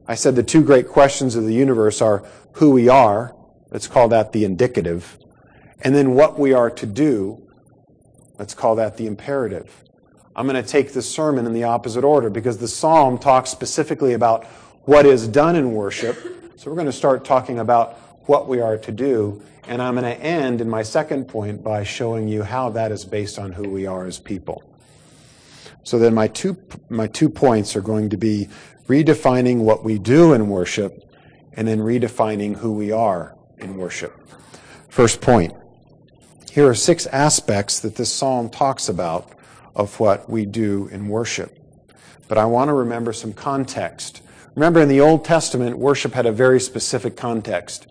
I 0.07 0.15
said 0.15 0.35
the 0.35 0.43
two 0.43 0.63
great 0.63 0.88
questions 0.88 1.35
of 1.35 1.45
the 1.45 1.53
universe 1.53 2.01
are 2.01 2.25
who 2.53 2.71
we 2.71 2.89
are, 2.89 3.35
let's 3.71 3.88
call 3.88 4.09
that 4.09 4.33
the 4.33 4.43
indicative, 4.43 5.17
and 5.81 5.95
then 5.95 6.13
what 6.13 6.39
we 6.39 6.53
are 6.53 6.69
to 6.71 6.85
do, 6.85 7.41
let's 8.38 8.53
call 8.53 8.75
that 8.75 8.97
the 8.97 9.07
imperative. 9.07 9.85
I'm 10.36 10.48
going 10.48 10.62
to 10.62 10.70
take 10.70 10.94
the 10.94 11.01
sermon 11.01 11.46
in 11.46 11.54
the 11.54 11.63
opposite 11.63 12.04
order 12.04 12.30
because 12.30 12.58
the 12.58 12.68
psalm 12.68 13.18
talks 13.18 13.50
specifically 13.50 14.13
about 14.13 14.46
what 14.84 15.06
is 15.06 15.27
done 15.27 15.56
in 15.56 15.74
worship 15.74 16.18
so 16.58 16.72
we're 16.72 16.77
going 16.77 16.88
to 16.88 16.94
start 16.94 17.25
talking 17.25 17.60
about 17.60 17.98
what 18.27 18.48
we 18.48 18.62
are 18.62 18.77
to 18.77 18.92
do, 18.92 19.42
and 19.68 19.82
I'm 19.82 19.96
going 19.96 20.06
to 20.06 20.20
end 20.20 20.62
in 20.62 20.70
my 20.70 20.84
second 20.84 21.27
point 21.27 21.63
by 21.63 21.84
showing 21.84 22.27
you 22.30 22.44
how 22.44 22.70
that 22.70 22.92
is 22.92 23.04
based 23.04 23.38
on 23.38 23.51
who 23.51 23.70
we 23.70 23.86
are 23.86 24.06
as 24.06 24.20
people. 24.20 24.63
So 25.84 26.00
then 26.00 26.13
my 26.13 26.27
two, 26.27 26.58
my 26.89 27.08
two 27.08 27.30
points 27.30 27.75
are 27.75 27.82
going 27.82 28.10
to 28.10 28.18
be 28.18 28.48
redefining 28.88 29.60
what 29.60 29.84
we 29.84 30.00
do 30.00 30.34
in 30.34 30.48
worship 30.48 31.04
and 31.54 31.68
then 31.68 31.80
redefining 31.80 32.56
who 32.56 32.72
we 32.72 32.92
are 32.92 33.36
in 33.58 33.77
worship. 33.77 34.13
First 34.89 35.22
point. 35.22 35.54
Here 36.51 36.68
are 36.68 36.74
six 36.74 37.06
aspects 37.08 37.82
that 37.82 37.98
this 37.98 38.12
psalm 38.12 38.50
talks 38.50 38.88
about 38.88 39.35
of 39.75 40.00
what 40.00 40.29
we 40.29 40.46
do 40.46 40.88
in 40.88 41.08
worship. 41.08 41.58
But 42.27 42.38
I 42.38 42.46
want 42.46 42.70
to 42.70 42.74
remember 42.74 43.13
some 43.13 43.34
context 43.34 44.22
Remember, 44.55 44.79
in 44.79 44.88
the 44.88 45.01
Old 45.01 45.25
Testament, 45.25 45.77
worship 45.77 46.13
had 46.13 46.25
a 46.25 46.32
very 46.32 46.62
specific 46.62 47.17
context. 47.17 47.88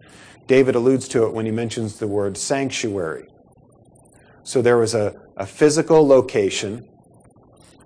David 0.47 0.75
alludes 0.75 1.07
to 1.09 1.25
it 1.27 1.35
when 1.35 1.45
he 1.45 1.53
mentions 1.53 1.99
the 1.99 2.09
word 2.09 2.39
sanctuary. 2.39 3.29
So 4.45 4.63
there 4.63 4.79
was 4.79 4.95
a, 4.95 5.15
a 5.37 5.45
physical 5.45 6.07
location, 6.07 6.89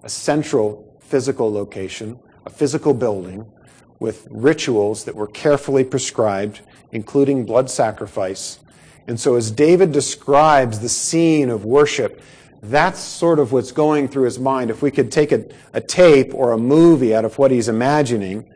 a 0.04 0.08
central 0.08 0.96
physical 1.00 1.52
location, 1.52 2.20
a 2.46 2.50
physical 2.50 2.94
building 2.94 3.50
with 3.98 4.28
rituals 4.30 5.04
that 5.04 5.16
were 5.16 5.26
carefully 5.26 5.82
prescribed, 5.82 6.60
including 6.92 7.44
blood 7.44 7.68
sacrifice. 7.68 8.60
And 9.08 9.18
so, 9.18 9.34
as 9.34 9.50
David 9.50 9.90
describes 9.90 10.78
the 10.78 10.88
scene 10.88 11.50
of 11.50 11.64
worship, 11.64 12.22
that's 12.62 13.00
sort 13.00 13.38
of 13.38 13.52
what's 13.52 13.72
going 13.72 14.08
through 14.08 14.24
his 14.24 14.38
mind. 14.38 14.70
If 14.70 14.82
we 14.82 14.90
could 14.90 15.12
take 15.12 15.32
a, 15.32 15.44
a 15.72 15.80
tape 15.80 16.34
or 16.34 16.52
a 16.52 16.58
movie 16.58 17.14
out 17.14 17.24
of 17.24 17.38
what 17.38 17.50
he's 17.50 17.68
imagining, 17.68 18.50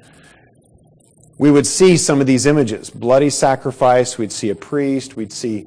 we 1.39 1.51
would 1.51 1.67
see 1.67 1.97
some 1.97 2.21
of 2.21 2.27
these 2.27 2.47
images 2.47 2.91
bloody 2.91 3.31
sacrifice, 3.31 4.19
we'd 4.19 4.33
see 4.33 4.51
a 4.51 4.55
priest, 4.55 5.17
we'd 5.17 5.33
see 5.33 5.67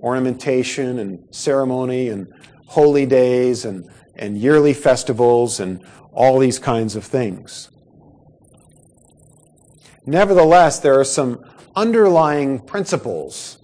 ornamentation 0.00 0.98
and 0.98 1.34
ceremony 1.34 2.08
and 2.08 2.32
holy 2.66 3.06
days 3.06 3.64
and, 3.64 3.88
and 4.16 4.36
yearly 4.38 4.74
festivals 4.74 5.60
and 5.60 5.84
all 6.12 6.38
these 6.38 6.58
kinds 6.58 6.96
of 6.96 7.04
things. 7.04 7.70
Nevertheless, 10.04 10.78
there 10.80 10.98
are 10.98 11.04
some 11.04 11.44
underlying 11.74 12.60
principles 12.60 13.58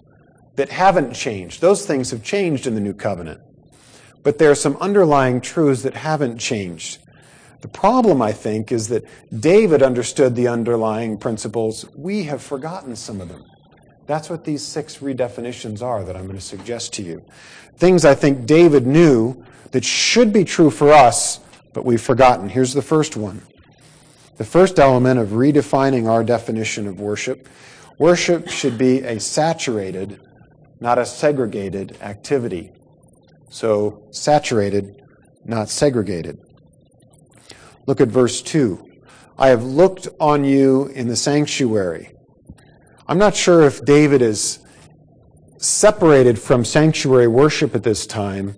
that 0.55 0.69
haven't 0.69 1.13
changed. 1.13 1.61
Those 1.61 1.85
things 1.85 2.11
have 2.11 2.23
changed 2.23 2.67
in 2.67 2.75
the 2.75 2.81
new 2.81 2.93
covenant. 2.93 3.41
But 4.23 4.37
there 4.37 4.49
are 4.49 4.55
some 4.55 4.77
underlying 4.77 5.41
truths 5.41 5.83
that 5.83 5.95
haven't 5.95 6.37
changed. 6.37 6.99
The 7.61 7.67
problem, 7.67 8.21
I 8.21 8.31
think, 8.31 8.71
is 8.71 8.89
that 8.89 9.05
David 9.37 9.83
understood 9.83 10.35
the 10.35 10.47
underlying 10.47 11.17
principles. 11.17 11.85
We 11.95 12.23
have 12.23 12.41
forgotten 12.41 12.95
some 12.95 13.21
of 13.21 13.29
them. 13.29 13.45
That's 14.05 14.29
what 14.29 14.43
these 14.43 14.61
six 14.65 14.97
redefinitions 14.97 15.81
are 15.81 16.03
that 16.03 16.15
I'm 16.15 16.23
going 16.25 16.37
to 16.37 16.43
suggest 16.43 16.93
to 16.93 17.03
you. 17.03 17.23
Things 17.77 18.03
I 18.03 18.15
think 18.15 18.45
David 18.45 18.85
knew 18.85 19.45
that 19.71 19.85
should 19.85 20.33
be 20.33 20.43
true 20.43 20.69
for 20.69 20.91
us, 20.91 21.39
but 21.71 21.85
we've 21.85 22.01
forgotten. 22.01 22.49
Here's 22.49 22.73
the 22.73 22.81
first 22.81 23.15
one. 23.15 23.41
The 24.37 24.43
first 24.43 24.79
element 24.79 25.19
of 25.19 25.29
redefining 25.29 26.09
our 26.09 26.23
definition 26.23 26.87
of 26.87 26.99
worship 26.99 27.47
worship 27.97 28.49
should 28.49 28.77
be 28.77 28.99
a 29.01 29.19
saturated, 29.19 30.19
not 30.79 30.97
a 30.97 31.05
segregated 31.05 31.97
activity. 32.01 32.71
So, 33.53 34.07
saturated, 34.09 35.03
not 35.45 35.69
segregated. 35.69 36.39
Look 37.85 38.01
at 38.01 38.07
verse 38.07 38.41
2. 38.41 38.83
I 39.37 39.49
have 39.49 39.63
looked 39.63 40.07
on 40.19 40.43
you 40.43 40.87
in 40.87 41.07
the 41.07 41.15
sanctuary. 41.15 42.15
I'm 43.07 43.19
not 43.19 43.35
sure 43.35 43.61
if 43.61 43.85
David 43.85 44.23
is 44.23 44.57
separated 45.59 46.39
from 46.39 46.65
sanctuary 46.65 47.27
worship 47.27 47.75
at 47.75 47.83
this 47.83 48.07
time 48.07 48.55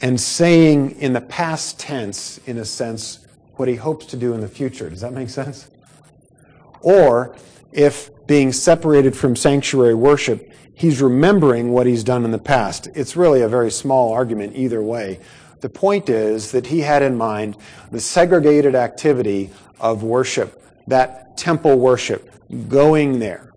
and 0.00 0.20
saying 0.20 1.00
in 1.00 1.12
the 1.12 1.20
past 1.20 1.78
tense, 1.78 2.38
in 2.46 2.58
a 2.58 2.64
sense, 2.64 3.24
what 3.54 3.68
he 3.68 3.76
hopes 3.76 4.06
to 4.06 4.16
do 4.16 4.34
in 4.34 4.40
the 4.40 4.48
future. 4.48 4.90
Does 4.90 5.02
that 5.02 5.12
make 5.12 5.30
sense? 5.30 5.70
Or 6.80 7.36
if 7.70 8.10
being 8.26 8.52
separated 8.52 9.16
from 9.16 9.36
sanctuary 9.36 9.94
worship, 9.94 10.52
he's 10.76 11.00
remembering 11.00 11.72
what 11.72 11.86
he's 11.86 12.04
done 12.04 12.24
in 12.24 12.30
the 12.30 12.38
past. 12.38 12.88
It's 12.94 13.16
really 13.16 13.40
a 13.40 13.48
very 13.48 13.70
small 13.70 14.12
argument 14.12 14.54
either 14.54 14.82
way. 14.82 15.18
The 15.60 15.70
point 15.70 16.08
is 16.08 16.52
that 16.52 16.66
he 16.66 16.80
had 16.80 17.02
in 17.02 17.16
mind 17.16 17.56
the 17.90 17.98
segregated 17.98 18.74
activity 18.74 19.50
of 19.80 20.02
worship, 20.02 20.62
that 20.86 21.36
temple 21.38 21.78
worship, 21.78 22.30
going 22.68 23.18
there. 23.18 23.52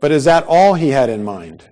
But 0.00 0.10
is 0.10 0.24
that 0.24 0.44
all 0.48 0.74
he 0.74 0.88
had 0.88 1.08
in 1.08 1.24
mind? 1.24 1.64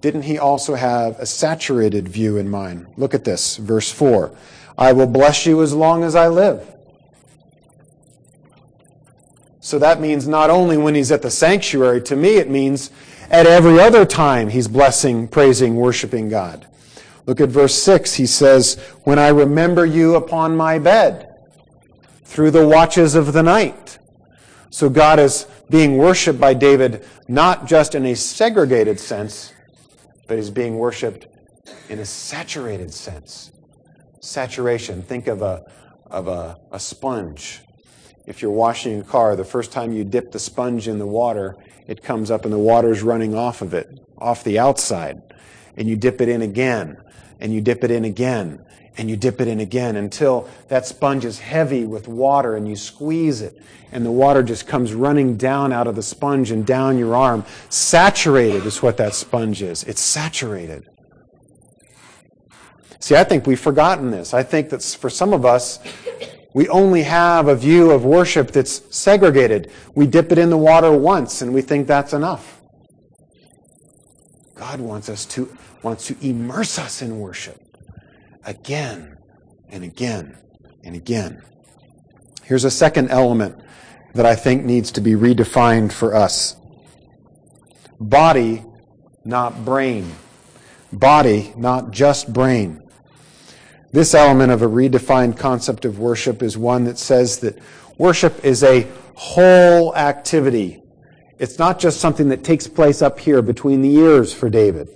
Didn't 0.00 0.22
he 0.22 0.38
also 0.38 0.74
have 0.74 1.18
a 1.18 1.26
saturated 1.26 2.08
view 2.08 2.36
in 2.36 2.48
mind? 2.48 2.86
Look 2.96 3.14
at 3.14 3.24
this, 3.24 3.56
verse 3.56 3.90
4. 3.90 4.30
I 4.76 4.92
will 4.92 5.08
bless 5.08 5.44
you 5.46 5.62
as 5.62 5.72
long 5.72 6.04
as 6.04 6.14
I 6.14 6.28
live. 6.28 6.74
So 9.60 9.78
that 9.78 10.00
means 10.00 10.28
not 10.28 10.50
only 10.50 10.76
when 10.76 10.94
he's 10.94 11.10
at 11.10 11.22
the 11.22 11.30
sanctuary, 11.30 12.00
to 12.02 12.16
me 12.16 12.36
it 12.36 12.48
means 12.48 12.90
at 13.30 13.46
every 13.46 13.78
other 13.78 14.04
time 14.04 14.48
he's 14.48 14.68
blessing, 14.68 15.28
praising, 15.28 15.76
worshiping 15.76 16.28
God. 16.28 16.66
Look 17.26 17.40
at 17.40 17.50
verse 17.50 17.74
6. 17.74 18.14
He 18.14 18.26
says, 18.26 18.78
When 19.04 19.18
I 19.18 19.28
remember 19.28 19.84
you 19.84 20.14
upon 20.14 20.56
my 20.56 20.78
bed, 20.78 21.28
through 22.24 22.50
the 22.50 22.66
watches 22.66 23.14
of 23.14 23.32
the 23.32 23.42
night. 23.42 23.98
So 24.70 24.90
God 24.90 25.18
is 25.18 25.46
being 25.70 25.96
worshiped 25.96 26.38
by 26.38 26.52
David 26.52 27.04
not 27.26 27.66
just 27.66 27.94
in 27.94 28.04
a 28.04 28.14
segregated 28.14 29.00
sense, 29.00 29.52
but 30.26 30.36
he's 30.36 30.50
being 30.50 30.76
worshiped 30.76 31.26
in 31.88 31.98
a 31.98 32.04
saturated 32.04 32.92
sense 32.92 33.50
saturation. 34.20 35.02
Think 35.02 35.26
of 35.26 35.40
a, 35.40 35.64
of 36.06 36.28
a, 36.28 36.58
a 36.70 36.78
sponge. 36.78 37.62
If 38.28 38.42
you're 38.42 38.50
washing 38.50 39.00
a 39.00 39.04
car, 39.04 39.36
the 39.36 39.44
first 39.44 39.72
time 39.72 39.90
you 39.90 40.04
dip 40.04 40.32
the 40.32 40.38
sponge 40.38 40.86
in 40.86 40.98
the 40.98 41.06
water, 41.06 41.56
it 41.86 42.02
comes 42.02 42.30
up 42.30 42.44
and 42.44 42.52
the 42.52 42.58
water's 42.58 43.02
running 43.02 43.34
off 43.34 43.62
of 43.62 43.72
it, 43.72 43.88
off 44.18 44.44
the 44.44 44.58
outside. 44.58 45.22
And 45.78 45.88
you 45.88 45.96
dip 45.96 46.20
it 46.20 46.28
in 46.28 46.42
again, 46.42 46.98
and 47.40 47.54
you 47.54 47.62
dip 47.62 47.84
it 47.84 47.90
in 47.90 48.04
again, 48.04 48.62
and 48.98 49.08
you 49.08 49.16
dip 49.16 49.40
it 49.40 49.48
in 49.48 49.60
again 49.60 49.96
until 49.96 50.46
that 50.68 50.84
sponge 50.84 51.24
is 51.24 51.38
heavy 51.38 51.86
with 51.86 52.06
water 52.06 52.54
and 52.54 52.68
you 52.68 52.76
squeeze 52.76 53.40
it 53.40 53.56
and 53.92 54.04
the 54.04 54.10
water 54.10 54.42
just 54.42 54.66
comes 54.66 54.92
running 54.92 55.36
down 55.36 55.72
out 55.72 55.86
of 55.86 55.94
the 55.94 56.02
sponge 56.02 56.50
and 56.50 56.66
down 56.66 56.98
your 56.98 57.14
arm. 57.14 57.44
Saturated 57.68 58.66
is 58.66 58.82
what 58.82 58.96
that 58.96 59.14
sponge 59.14 59.62
is. 59.62 59.84
It's 59.84 60.00
saturated. 60.00 60.86
See, 62.98 63.14
I 63.14 63.22
think 63.22 63.46
we've 63.46 63.60
forgotten 63.60 64.10
this. 64.10 64.34
I 64.34 64.42
think 64.42 64.70
that 64.70 64.82
for 64.82 65.08
some 65.08 65.32
of 65.32 65.46
us, 65.46 65.78
we 66.58 66.68
only 66.70 67.04
have 67.04 67.46
a 67.46 67.54
view 67.54 67.92
of 67.92 68.04
worship 68.04 68.50
that's 68.50 68.82
segregated. 68.90 69.70
We 69.94 70.08
dip 70.08 70.32
it 70.32 70.38
in 70.38 70.50
the 70.50 70.58
water 70.58 70.90
once 70.90 71.40
and 71.40 71.54
we 71.54 71.62
think 71.62 71.86
that's 71.86 72.12
enough. 72.12 72.60
God 74.56 74.80
wants 74.80 75.08
us 75.08 75.24
to 75.26 75.56
wants 75.84 76.08
to 76.08 76.16
immerse 76.20 76.76
us 76.80 77.00
in 77.00 77.20
worship 77.20 77.60
again 78.44 79.16
and 79.68 79.84
again 79.84 80.36
and 80.82 80.96
again. 80.96 81.40
Here's 82.42 82.64
a 82.64 82.72
second 82.72 83.10
element 83.10 83.54
that 84.14 84.26
I 84.26 84.34
think 84.34 84.64
needs 84.64 84.90
to 84.90 85.00
be 85.00 85.12
redefined 85.12 85.92
for 85.92 86.12
us. 86.12 86.56
Body, 88.00 88.64
not 89.24 89.64
brain. 89.64 90.10
Body, 90.92 91.52
not 91.56 91.92
just 91.92 92.32
brain. 92.32 92.82
This 93.90 94.14
element 94.14 94.52
of 94.52 94.60
a 94.60 94.66
redefined 94.66 95.38
concept 95.38 95.86
of 95.86 95.98
worship 95.98 96.42
is 96.42 96.58
one 96.58 96.84
that 96.84 96.98
says 96.98 97.38
that 97.38 97.58
worship 97.96 98.44
is 98.44 98.62
a 98.62 98.86
whole 99.14 99.96
activity. 99.96 100.82
It's 101.38 101.58
not 101.58 101.78
just 101.78 101.98
something 101.98 102.28
that 102.28 102.44
takes 102.44 102.66
place 102.66 103.00
up 103.00 103.18
here 103.18 103.40
between 103.40 103.80
the 103.80 103.94
ears 103.94 104.34
for 104.34 104.50
David. 104.50 104.88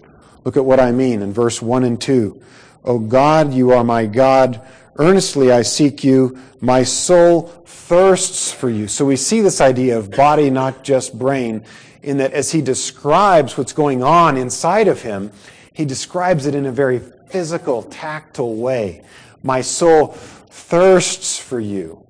Look 0.44 0.58
at 0.58 0.64
what 0.64 0.78
I 0.78 0.92
mean 0.92 1.22
in 1.22 1.32
verse 1.32 1.62
1 1.62 1.84
and 1.84 2.00
2. 2.00 2.42
O 2.84 2.98
God, 2.98 3.54
you 3.54 3.70
are 3.70 3.84
my 3.84 4.04
God. 4.04 4.60
Earnestly 4.96 5.50
I 5.50 5.62
seek 5.62 6.04
you. 6.04 6.38
My 6.60 6.82
soul 6.82 7.42
thirsts 7.64 8.52
for 8.52 8.68
you. 8.68 8.88
So 8.88 9.06
we 9.06 9.16
see 9.16 9.40
this 9.40 9.62
idea 9.62 9.96
of 9.96 10.10
body, 10.10 10.50
not 10.50 10.84
just 10.84 11.18
brain, 11.18 11.64
in 12.02 12.18
that 12.18 12.32
as 12.32 12.52
he 12.52 12.60
describes 12.60 13.56
what's 13.56 13.72
going 13.72 14.02
on 14.02 14.36
inside 14.36 14.88
of 14.88 15.00
him, 15.00 15.32
he 15.72 15.84
describes 15.86 16.44
it 16.44 16.54
in 16.54 16.66
a 16.66 16.72
very 16.72 17.00
physical, 17.32 17.82
tactile 17.82 18.56
way. 18.56 19.02
My 19.42 19.62
soul 19.62 20.08
thirsts 20.08 21.38
for 21.38 21.58
you. 21.58 22.06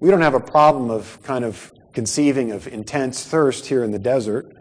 We 0.00 0.10
don't 0.10 0.22
have 0.22 0.34
a 0.34 0.40
problem 0.40 0.90
of 0.90 1.22
kind 1.22 1.44
of 1.44 1.72
conceiving 1.92 2.52
of 2.52 2.66
intense 2.66 3.24
thirst 3.24 3.66
here 3.66 3.84
in 3.84 3.90
the 3.90 3.98
desert. 3.98 4.56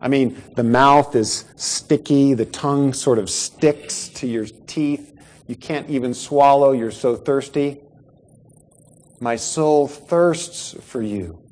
I 0.00 0.08
mean, 0.08 0.42
the 0.54 0.62
mouth 0.62 1.16
is 1.16 1.46
sticky, 1.56 2.34
the 2.34 2.46
tongue 2.46 2.92
sort 2.92 3.18
of 3.18 3.28
sticks 3.28 4.08
to 4.20 4.26
your 4.26 4.46
teeth. 4.66 5.18
You 5.46 5.56
can't 5.56 5.90
even 5.90 6.14
swallow, 6.14 6.72
you're 6.72 6.90
so 6.90 7.16
thirsty. 7.16 7.80
My 9.20 9.36
soul 9.36 9.88
thirsts 9.88 10.76
for 10.80 11.02
you. 11.02 11.43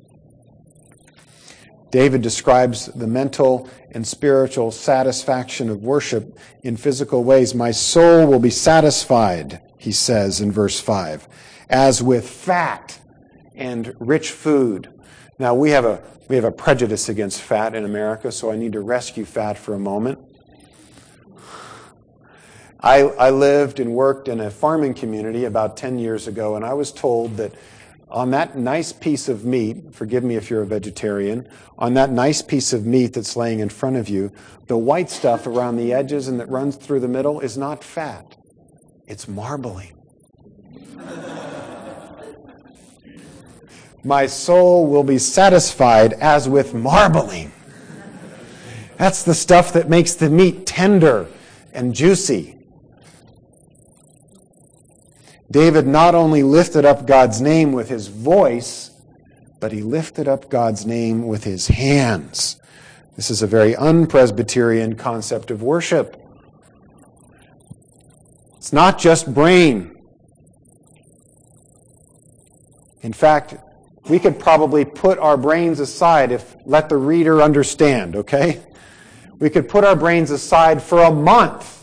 David 1.93 2.23
describes 2.23 2.87
the 2.87 3.05
mental 3.05 3.69
and 3.91 4.05
spiritual 4.05 4.71
satisfaction 4.71 5.69
of 5.69 5.83
worship 5.83 6.39
in 6.63 6.75
physical 6.75 7.23
ways. 7.23 7.53
My 7.53 7.69
soul 7.69 8.25
will 8.25 8.39
be 8.39 8.49
satisfied, 8.49 9.61
he 9.77 9.91
says 9.91 10.41
in 10.41 10.51
verse 10.51 10.79
5, 10.79 11.27
as 11.69 12.01
with 12.01 12.27
fat 12.27 12.99
and 13.53 13.95
rich 13.99 14.31
food. 14.31 14.91
Now, 15.37 15.53
we 15.53 15.69
have 15.69 15.85
a, 15.85 16.01
we 16.29 16.35
have 16.35 16.45
a 16.45 16.51
prejudice 16.51 17.09
against 17.09 17.41
fat 17.41 17.75
in 17.75 17.85
America, 17.85 18.31
so 18.31 18.49
I 18.49 18.55
need 18.55 18.71
to 18.71 18.81
rescue 18.81 19.23
fat 19.23 19.55
for 19.55 19.75
a 19.75 19.79
moment. 19.79 20.17
I, 22.79 23.01
I 23.01 23.29
lived 23.29 23.79
and 23.79 23.93
worked 23.93 24.27
in 24.27 24.39
a 24.39 24.49
farming 24.49 24.95
community 24.95 25.45
about 25.45 25.77
10 25.77 25.99
years 25.99 26.27
ago, 26.27 26.55
and 26.55 26.65
I 26.65 26.73
was 26.73 26.91
told 26.91 27.37
that 27.37 27.53
on 28.13 28.29
that 28.29 28.55
nice 28.55 28.93
piece 28.93 29.27
of 29.27 29.43
meat, 29.43 29.91
forgive 29.91 30.23
me 30.23 30.35
if 30.35 30.47
you're 30.49 30.61
a 30.61 30.67
vegetarian, 30.67 31.49
on 31.79 31.95
that 31.95 32.11
nice 32.11 32.43
piece 32.43 32.71
of 32.71 32.85
meat 32.85 33.13
that's 33.13 33.35
laying 33.35 33.59
in 33.59 33.69
front 33.69 33.95
of 33.95 34.07
you, 34.07 34.31
the 34.67 34.77
white 34.77 35.09
stuff 35.09 35.47
around 35.47 35.77
the 35.77 35.91
edges 35.91 36.27
and 36.27 36.39
that 36.39 36.47
runs 36.47 36.75
through 36.75 36.99
the 36.99 37.07
middle 37.07 37.39
is 37.39 37.57
not 37.57 37.83
fat, 37.83 38.37
it's 39.07 39.27
marbling. 39.27 39.97
My 44.03 44.27
soul 44.27 44.85
will 44.85 45.03
be 45.03 45.17
satisfied 45.17 46.13
as 46.13 46.47
with 46.47 46.73
marbling. 46.73 47.51
That's 48.97 49.23
the 49.23 49.33
stuff 49.33 49.73
that 49.73 49.89
makes 49.89 50.13
the 50.13 50.29
meat 50.29 50.67
tender 50.67 51.27
and 51.73 51.95
juicy. 51.95 52.57
David 55.53 55.85
not 55.85 56.15
only 56.15 56.41
lifted 56.41 56.83
up 56.83 57.05
God's 57.05 57.39
name 57.39 57.73
with 57.73 57.87
his 57.87 58.07
voice, 58.07 58.89
but 59.59 59.71
he 59.71 59.83
lifted 59.83 60.27
up 60.27 60.49
God's 60.49 60.83
name 60.83 61.27
with 61.27 61.43
his 61.43 61.67
hands. 61.67 62.59
This 63.15 63.29
is 63.29 63.43
a 63.43 63.47
very 63.47 63.75
unpresbyterian 63.75 64.95
concept 64.95 65.51
of 65.51 65.61
worship. 65.61 66.19
It's 68.57 68.73
not 68.73 68.97
just 68.97 69.31
brain. 69.31 69.95
In 73.03 73.13
fact, 73.13 73.55
we 74.09 74.17
could 74.17 74.39
probably 74.39 74.83
put 74.85 75.19
our 75.19 75.37
brains 75.37 75.79
aside 75.79 76.31
if 76.31 76.55
let 76.65 76.89
the 76.89 76.97
reader 76.97 77.43
understand, 77.43 78.15
okay? 78.15 78.59
We 79.37 79.51
could 79.51 79.69
put 79.69 79.83
our 79.83 79.95
brains 79.95 80.31
aside 80.31 80.81
for 80.81 81.03
a 81.03 81.11
month 81.11 81.82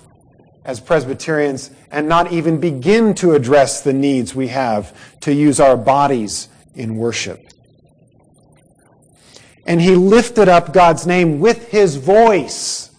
as 0.64 0.80
Presbyterians 0.80 1.70
and 1.90 2.08
not 2.08 2.32
even 2.32 2.60
begin 2.60 3.14
to 3.14 3.32
address 3.32 3.82
the 3.82 3.92
needs 3.92 4.34
we 4.34 4.48
have 4.48 4.96
to 5.20 5.32
use 5.32 5.60
our 5.60 5.76
bodies 5.76 6.48
in 6.74 6.96
worship. 6.96 7.46
And 9.66 9.80
he 9.80 9.94
lifted 9.94 10.48
up 10.48 10.72
God's 10.72 11.06
name 11.06 11.40
with 11.40 11.70
his 11.70 11.96
voice. 11.96 12.90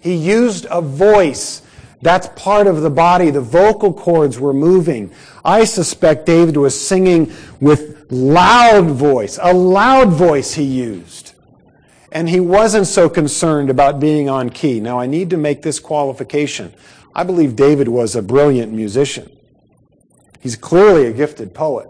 He 0.00 0.14
used 0.14 0.66
a 0.70 0.80
voice. 0.80 1.62
That's 2.02 2.28
part 2.36 2.66
of 2.66 2.80
the 2.80 2.90
body. 2.90 3.30
The 3.30 3.40
vocal 3.40 3.92
cords 3.92 4.38
were 4.38 4.54
moving. 4.54 5.12
I 5.44 5.64
suspect 5.64 6.26
David 6.26 6.56
was 6.56 6.78
singing 6.78 7.32
with 7.60 8.10
loud 8.10 8.86
voice, 8.86 9.38
a 9.40 9.52
loud 9.52 10.10
voice 10.10 10.54
he 10.54 10.64
used. 10.64 11.19
And 12.12 12.28
he 12.28 12.40
wasn't 12.40 12.86
so 12.86 13.08
concerned 13.08 13.70
about 13.70 14.00
being 14.00 14.28
on 14.28 14.50
key. 14.50 14.80
Now, 14.80 14.98
I 14.98 15.06
need 15.06 15.30
to 15.30 15.36
make 15.36 15.62
this 15.62 15.78
qualification. 15.78 16.74
I 17.14 17.24
believe 17.24 17.56
David 17.56 17.88
was 17.88 18.16
a 18.16 18.22
brilliant 18.22 18.72
musician. 18.72 19.30
He's 20.40 20.56
clearly 20.56 21.06
a 21.06 21.12
gifted 21.12 21.54
poet. 21.54 21.88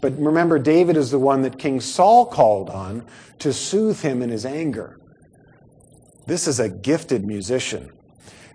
But 0.00 0.18
remember, 0.18 0.58
David 0.58 0.96
is 0.96 1.10
the 1.10 1.18
one 1.18 1.42
that 1.42 1.58
King 1.58 1.80
Saul 1.80 2.26
called 2.26 2.70
on 2.70 3.04
to 3.40 3.52
soothe 3.52 4.00
him 4.00 4.22
in 4.22 4.30
his 4.30 4.46
anger. 4.46 4.98
This 6.26 6.46
is 6.46 6.60
a 6.60 6.68
gifted 6.68 7.24
musician. 7.24 7.90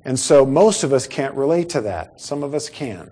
And 0.06 0.20
so 0.20 0.46
most 0.46 0.84
of 0.84 0.94
us 0.94 1.08
can't 1.08 1.36
relate 1.36 1.70
to 1.70 1.82
that. 1.82 2.20
Some 2.20 2.44
of 2.44 2.54
us 2.54 2.70
can. 2.70 3.12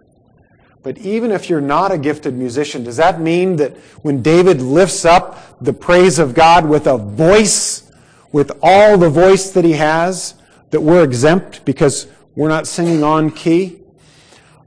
But 0.84 0.98
even 0.98 1.32
if 1.32 1.50
you're 1.50 1.62
not 1.62 1.91
a 1.91 1.98
gifted 1.98 2.34
musician, 2.34 2.84
does 2.84 2.98
that 2.98 3.22
mean 3.22 3.58
that 3.58 3.78
when 4.02 4.24
David 4.24 4.62
lifts 4.62 5.06
up 5.06 5.60
the 5.62 5.74
praise 5.74 6.17
of 6.17 6.34
God 6.34 6.67
with 6.67 6.88
a 6.88 6.98
voice, 6.98 7.91
with 8.32 8.52
all 8.63 8.98
the 8.98 9.10
voice 9.10 9.52
that 9.52 9.63
he 9.63 9.74
has, 9.74 10.34
that 10.72 10.82
we're 10.82 11.04
exempt 11.04 11.63
because 11.65 12.08
we're 12.36 12.50
not 12.50 12.65
singing 12.65 13.04
on 13.04 13.30
key? 13.30 13.80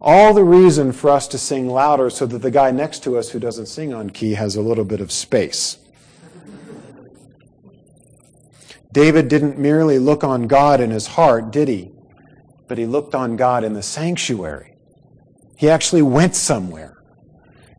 All 0.01 0.35
the 0.35 0.45
reason 0.45 0.93
for 0.93 1.11
us 1.11 1.27
to 1.29 1.39
sing 1.39 1.69
louder 1.69 2.11
so 2.11 2.27
that 2.27 2.39
the 2.39 2.51
guy 2.51 2.71
next 2.71 3.03
to 3.05 3.17
us 3.17 3.31
who 3.31 3.41
doesn't 3.41 3.67
sing 3.67 3.93
on 3.93 4.11
key 4.11 4.35
has 4.35 4.55
a 4.55 4.61
little 4.61 4.85
bit 4.85 5.01
of 5.01 5.11
space. 5.11 5.79
David 8.93 9.27
didn't 9.27 9.59
merely 9.59 9.99
look 9.99 10.23
on 10.23 10.47
God 10.47 10.81
in 10.81 10.91
his 10.91 11.09
heart, 11.09 11.51
did 11.51 11.67
he? 11.67 11.91
But 12.69 12.79
he 12.79 12.87
looked 12.87 13.15
on 13.17 13.35
God 13.35 13.65
in 13.65 13.73
the 13.73 13.83
sanctuary. 13.83 14.74
He 15.57 15.71
actually 15.71 16.03
went 16.03 16.35
somewhere. 16.35 16.95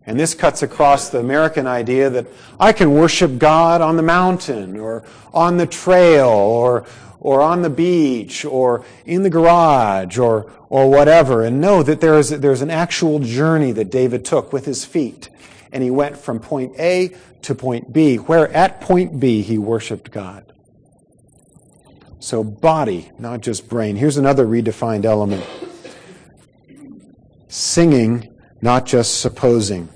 And 0.07 0.19
this 0.19 0.35
cuts 0.35 0.61
across 0.61 1.09
the 1.09 1.19
American 1.19 1.65
idea 1.65 2.09
that 2.11 2.27
I 2.59 2.73
can 2.73 2.93
worship 2.93 3.39
God 3.39 3.81
on 3.81 3.97
the 3.97 4.03
mountain 4.03 4.77
or 4.77 5.03
on 5.33 5.57
the 5.57 5.65
trail 5.65 6.29
or, 6.29 6.85
or 7.19 7.41
on 7.41 7.63
the 7.63 7.71
beach 7.71 8.45
or 8.45 8.85
in 9.05 9.23
the 9.23 9.31
garage 9.31 10.19
or, 10.19 10.51
or 10.69 10.89
whatever. 10.91 11.43
And 11.43 11.59
know 11.59 11.81
that 11.81 12.01
there 12.01 12.19
is, 12.19 12.29
there's 12.29 12.61
an 12.61 12.69
actual 12.69 13.19
journey 13.19 13.71
that 13.71 13.89
David 13.89 14.23
took 14.25 14.53
with 14.53 14.65
his 14.65 14.85
feet. 14.85 15.29
And 15.71 15.83
he 15.83 15.89
went 15.89 16.17
from 16.17 16.39
point 16.39 16.79
A 16.79 17.15
to 17.41 17.55
point 17.55 17.91
B, 17.91 18.17
where 18.17 18.47
at 18.53 18.81
point 18.81 19.19
B 19.19 19.41
he 19.41 19.57
worshiped 19.57 20.11
God. 20.11 20.53
So 22.19 22.43
body, 22.43 23.11
not 23.19 23.41
just 23.41 23.67
brain. 23.67 23.95
Here's 23.95 24.17
another 24.17 24.45
redefined 24.45 25.05
element. 25.05 25.43
Singing, 27.55 28.35
not 28.61 28.85
just 28.85 29.21
supposing. 29.21 29.87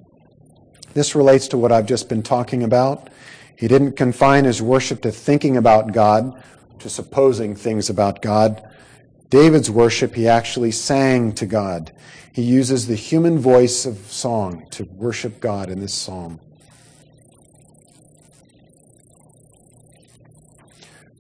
This 0.94 1.14
relates 1.14 1.50
to 1.50 1.58
what 1.58 1.74
I've 1.74 1.88
just 1.88 2.08
been 2.08 2.24
talking 2.24 2.64
about. 2.64 3.10
He 3.58 3.68
didn't 3.68 3.98
confine 3.98 4.46
his 4.46 4.62
worship 4.62 5.02
to 5.02 5.12
thinking 5.12 5.58
about 5.58 5.92
God, 5.92 6.42
to 6.80 6.90
supposing 6.90 7.58
things 7.58 7.90
about 7.90 8.22
God. 8.22 8.66
David's 9.30 9.70
worship, 9.70 10.16
he 10.16 10.26
actually 10.26 10.72
sang 10.72 11.34
to 11.34 11.46
God. 11.46 11.92
He 12.32 12.44
uses 12.44 12.88
the 12.88 12.96
human 12.96 13.38
voice 13.38 13.86
of 13.86 13.98
song 14.10 14.66
to 14.72 14.86
worship 14.86 15.42
God 15.42 15.70
in 15.70 15.82
this 15.82 15.94
psalm. 15.94 16.40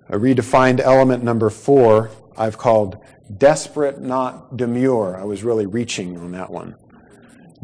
A 0.08 0.17
redefined 0.17 0.80
element 0.80 1.21
number 1.21 1.49
four, 1.49 2.12
I've 2.38 2.58
called 2.58 2.97
desperate, 3.38 4.00
not 4.02 4.58
demure. 4.58 5.18
I 5.18 5.24
was 5.24 5.44
really 5.44 5.65
reaching 5.65 6.18
on 6.18 6.32
that 6.32 6.50
one. 6.50 6.76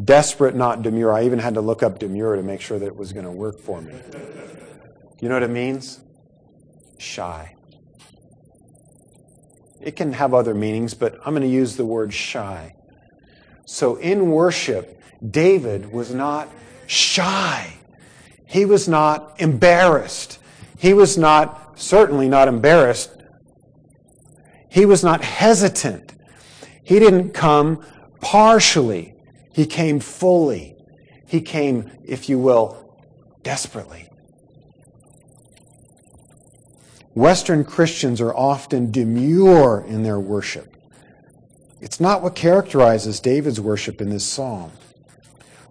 Desperate, 0.02 0.54
not 0.54 0.82
demure. 0.82 1.12
I 1.12 1.24
even 1.24 1.38
had 1.38 1.54
to 1.54 1.60
look 1.60 1.82
up 1.82 1.98
demure 1.98 2.36
to 2.36 2.42
make 2.42 2.60
sure 2.60 2.78
that 2.78 2.86
it 2.86 2.96
was 2.96 3.12
going 3.12 3.24
to 3.24 3.30
work 3.30 3.58
for 3.58 3.80
me. 3.80 3.94
You 5.20 5.28
know 5.28 5.34
what 5.34 5.42
it 5.42 5.50
means? 5.50 6.00
Shy. 6.98 7.54
It 9.80 9.96
can 9.96 10.12
have 10.12 10.34
other 10.34 10.54
meanings, 10.54 10.94
but 10.94 11.18
I'm 11.24 11.32
going 11.32 11.42
to 11.42 11.48
use 11.48 11.76
the 11.76 11.84
word 11.84 12.12
shy. 12.12 12.74
So 13.64 13.96
in 13.96 14.30
worship, 14.30 15.00
David 15.30 15.92
was 15.92 16.12
not 16.12 16.48
shy. 16.86 17.72
He 18.44 18.64
was 18.64 18.88
not 18.88 19.40
embarrassed. 19.40 20.38
He 20.78 20.92
was 20.92 21.16
not, 21.16 21.78
certainly 21.78 22.28
not 22.28 22.48
embarrassed. 22.48 23.10
He 24.76 24.84
was 24.84 25.02
not 25.02 25.24
hesitant. 25.24 26.12
He 26.84 26.98
didn't 26.98 27.30
come 27.30 27.82
partially. 28.20 29.14
He 29.50 29.64
came 29.64 30.00
fully. 30.00 30.76
He 31.26 31.40
came, 31.40 31.90
if 32.04 32.28
you 32.28 32.38
will, 32.38 32.94
desperately. 33.42 34.10
Western 37.14 37.64
Christians 37.64 38.20
are 38.20 38.34
often 38.36 38.90
demure 38.90 39.82
in 39.88 40.02
their 40.02 40.20
worship. 40.20 40.76
It's 41.80 41.98
not 41.98 42.20
what 42.20 42.34
characterizes 42.34 43.18
David's 43.18 43.58
worship 43.58 44.02
in 44.02 44.10
this 44.10 44.26
psalm. 44.26 44.72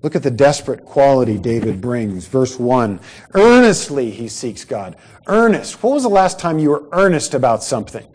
Look 0.02 0.16
at 0.16 0.24
the 0.24 0.32
desperate 0.32 0.84
quality 0.84 1.38
David 1.38 1.80
brings. 1.80 2.26
Verse 2.26 2.58
1 2.58 3.00
Earnestly 3.36 4.10
he 4.10 4.28
seeks 4.28 4.66
God. 4.66 4.96
Earnest. 5.28 5.84
What 5.84 5.94
was 5.94 6.02
the 6.02 6.10
last 6.10 6.40
time 6.40 6.58
you 6.58 6.72
were 6.72 6.86
earnest 6.92 7.36
about 7.36 7.62
something? 7.62 8.08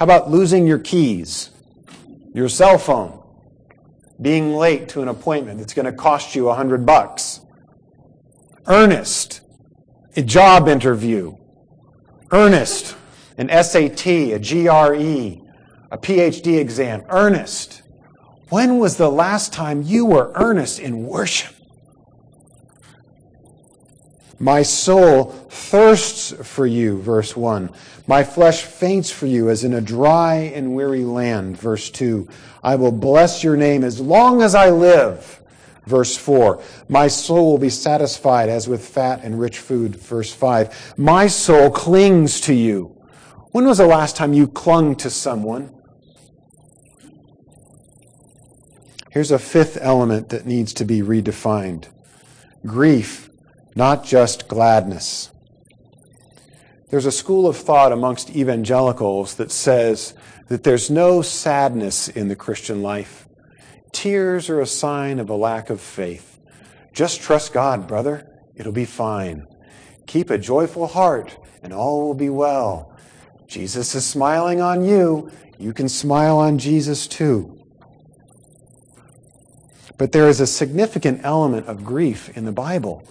How 0.00 0.04
about 0.04 0.30
losing 0.30 0.66
your 0.66 0.80
keys, 0.80 1.50
your 2.34 2.48
cell 2.48 2.78
phone? 2.78 3.20
being 4.20 4.54
late 4.54 4.88
to 4.90 5.02
an 5.02 5.08
appointment 5.08 5.58
that's 5.58 5.72
going 5.72 5.86
to 5.86 5.92
cost 5.92 6.34
you 6.34 6.48
a 6.48 6.54
hundred 6.54 6.84
bucks. 6.84 7.40
Earnest, 8.66 9.40
a 10.16 10.22
job 10.22 10.68
interview. 10.68 11.36
Earnest, 12.30 12.96
an 13.38 13.48
SAT, 13.48 14.06
a 14.06 14.38
GRE, 14.38 15.40
a 15.90 15.98
PhD 15.98 16.58
exam. 16.58 17.02
Earnest. 17.08 17.82
When 18.50 18.78
was 18.78 18.96
the 18.96 19.10
last 19.10 19.52
time 19.52 19.82
you 19.82 20.04
were 20.04 20.32
earnest 20.34 20.78
in 20.78 21.06
worship? 21.06 21.54
My 24.42 24.62
soul 24.62 25.26
thirsts 25.50 26.32
for 26.48 26.66
you, 26.66 26.98
verse 26.98 27.36
1. 27.36 27.68
My 28.06 28.24
flesh 28.24 28.62
faints 28.62 29.10
for 29.10 29.26
you 29.26 29.50
as 29.50 29.64
in 29.64 29.74
a 29.74 29.82
dry 29.82 30.36
and 30.54 30.74
weary 30.74 31.04
land, 31.04 31.58
verse 31.58 31.90
2. 31.90 32.26
I 32.62 32.76
will 32.76 32.90
bless 32.90 33.44
your 33.44 33.58
name 33.58 33.84
as 33.84 34.00
long 34.00 34.40
as 34.40 34.54
I 34.54 34.70
live, 34.70 35.42
verse 35.84 36.16
4. 36.16 36.62
My 36.88 37.06
soul 37.06 37.50
will 37.50 37.58
be 37.58 37.68
satisfied 37.68 38.48
as 38.48 38.66
with 38.66 38.88
fat 38.88 39.20
and 39.22 39.38
rich 39.38 39.58
food, 39.58 39.96
verse 39.96 40.32
5. 40.32 40.94
My 40.96 41.26
soul 41.26 41.70
clings 41.70 42.40
to 42.42 42.54
you. 42.54 42.96
When 43.52 43.66
was 43.66 43.76
the 43.76 43.86
last 43.86 44.16
time 44.16 44.32
you 44.32 44.48
clung 44.48 44.96
to 44.96 45.10
someone? 45.10 45.74
Here's 49.10 49.32
a 49.32 49.38
fifth 49.38 49.76
element 49.78 50.30
that 50.30 50.46
needs 50.46 50.72
to 50.74 50.86
be 50.86 51.02
redefined 51.02 51.88
grief 52.64 53.29
not 53.74 54.04
just 54.04 54.48
gladness. 54.48 55.30
There's 56.90 57.06
a 57.06 57.12
school 57.12 57.46
of 57.46 57.56
thought 57.56 57.92
amongst 57.92 58.34
evangelicals 58.34 59.36
that 59.36 59.52
says 59.52 60.14
that 60.48 60.64
there's 60.64 60.90
no 60.90 61.22
sadness 61.22 62.08
in 62.08 62.26
the 62.26 62.34
Christian 62.34 62.82
life. 62.82 63.28
Tears 63.92 64.50
are 64.50 64.60
a 64.60 64.66
sign 64.66 65.20
of 65.20 65.30
a 65.30 65.36
lack 65.36 65.70
of 65.70 65.80
faith. 65.80 66.40
Just 66.92 67.20
trust 67.20 67.52
God, 67.52 67.86
brother. 67.86 68.28
It'll 68.56 68.72
be 68.72 68.84
fine. 68.84 69.46
Keep 70.06 70.30
a 70.30 70.38
joyful 70.38 70.88
heart, 70.88 71.36
and 71.62 71.72
all 71.72 72.06
will 72.06 72.14
be 72.14 72.28
well. 72.28 72.92
Jesus 73.46 73.94
is 73.94 74.04
smiling 74.04 74.60
on 74.60 74.84
you. 74.84 75.30
You 75.58 75.72
can 75.72 75.88
smile 75.88 76.38
on 76.38 76.58
Jesus 76.58 77.06
too. 77.06 77.56
But 79.96 80.10
there 80.10 80.28
is 80.28 80.40
a 80.40 80.46
significant 80.46 81.20
element 81.22 81.66
of 81.66 81.84
grief 81.84 82.36
in 82.36 82.44
the 82.44 82.52
Bible 82.52 83.06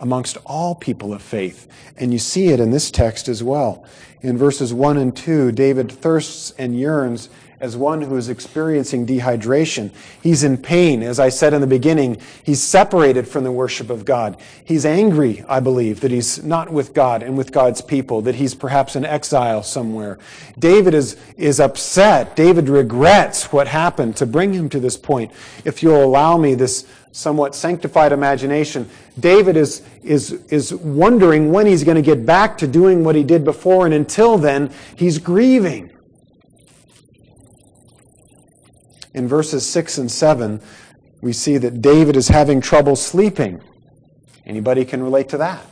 amongst 0.00 0.36
all 0.44 0.74
people 0.74 1.12
of 1.12 1.22
faith. 1.22 1.68
And 1.96 2.12
you 2.12 2.18
see 2.18 2.48
it 2.48 2.60
in 2.60 2.70
this 2.70 2.90
text 2.90 3.28
as 3.28 3.42
well. 3.42 3.84
In 4.20 4.36
verses 4.36 4.74
1 4.74 4.96
and 4.96 5.16
2, 5.16 5.52
David 5.52 5.90
thirsts 5.90 6.52
and 6.58 6.78
yearns 6.78 7.28
as 7.60 7.76
one 7.76 8.00
who 8.02 8.16
is 8.16 8.28
experiencing 8.28 9.06
dehydration. 9.06 9.90
He's 10.22 10.44
in 10.44 10.56
pain. 10.56 11.02
As 11.02 11.18
I 11.18 11.28
said 11.28 11.52
in 11.52 11.60
the 11.60 11.66
beginning, 11.66 12.20
he's 12.42 12.62
separated 12.62 13.26
from 13.26 13.44
the 13.44 13.52
worship 13.52 13.90
of 13.90 14.04
God. 14.04 14.36
He's 14.64 14.86
angry, 14.86 15.44
I 15.48 15.60
believe, 15.60 16.00
that 16.00 16.10
he's 16.10 16.42
not 16.44 16.70
with 16.70 16.94
God 16.94 17.22
and 17.22 17.36
with 17.36 17.52
God's 17.52 17.80
people, 17.80 18.22
that 18.22 18.36
he's 18.36 18.54
perhaps 18.54 18.94
in 18.94 19.04
exile 19.04 19.62
somewhere. 19.62 20.18
David 20.58 20.94
is, 20.94 21.16
is 21.36 21.58
upset. 21.58 22.36
David 22.36 22.68
regrets 22.68 23.52
what 23.52 23.66
happened 23.66 24.16
to 24.18 24.26
bring 24.26 24.52
him 24.52 24.68
to 24.68 24.80
this 24.80 24.96
point. 24.96 25.32
If 25.64 25.82
you'll 25.82 26.04
allow 26.04 26.36
me 26.36 26.54
this 26.54 26.86
somewhat 27.18 27.52
sanctified 27.52 28.12
imagination, 28.12 28.88
David 29.18 29.56
is, 29.56 29.82
is, 30.04 30.32
is 30.50 30.72
wondering 30.72 31.50
when 31.50 31.66
he's 31.66 31.82
going 31.82 31.96
to 31.96 32.02
get 32.02 32.24
back 32.24 32.56
to 32.58 32.66
doing 32.68 33.02
what 33.02 33.16
he 33.16 33.24
did 33.24 33.44
before, 33.44 33.86
and 33.86 33.92
until 33.92 34.38
then, 34.38 34.72
he's 34.94 35.18
grieving. 35.18 35.90
In 39.14 39.26
verses 39.26 39.68
6 39.68 39.98
and 39.98 40.10
7, 40.10 40.60
we 41.20 41.32
see 41.32 41.58
that 41.58 41.82
David 41.82 42.16
is 42.16 42.28
having 42.28 42.60
trouble 42.60 42.94
sleeping. 42.94 43.60
Anybody 44.46 44.84
can 44.84 45.02
relate 45.02 45.28
to 45.30 45.38
that? 45.38 45.66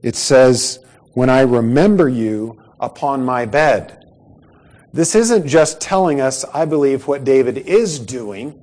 It 0.00 0.14
says, 0.14 0.78
When 1.14 1.28
I 1.28 1.40
remember 1.40 2.08
you 2.08 2.62
upon 2.78 3.24
my 3.24 3.46
bed. 3.46 3.98
This 4.92 5.16
isn't 5.16 5.46
just 5.48 5.80
telling 5.80 6.20
us, 6.20 6.44
I 6.52 6.66
believe, 6.66 7.08
what 7.08 7.24
David 7.24 7.58
is 7.58 7.98
doing, 7.98 8.61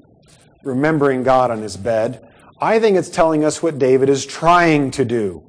remembering 0.63 1.23
God 1.23 1.51
on 1.51 1.61
his 1.61 1.77
bed. 1.77 2.27
I 2.59 2.79
think 2.79 2.97
it's 2.97 3.09
telling 3.09 3.45
us 3.45 3.63
what 3.63 3.79
David 3.79 4.09
is 4.09 4.25
trying 4.25 4.91
to 4.91 5.05
do. 5.05 5.43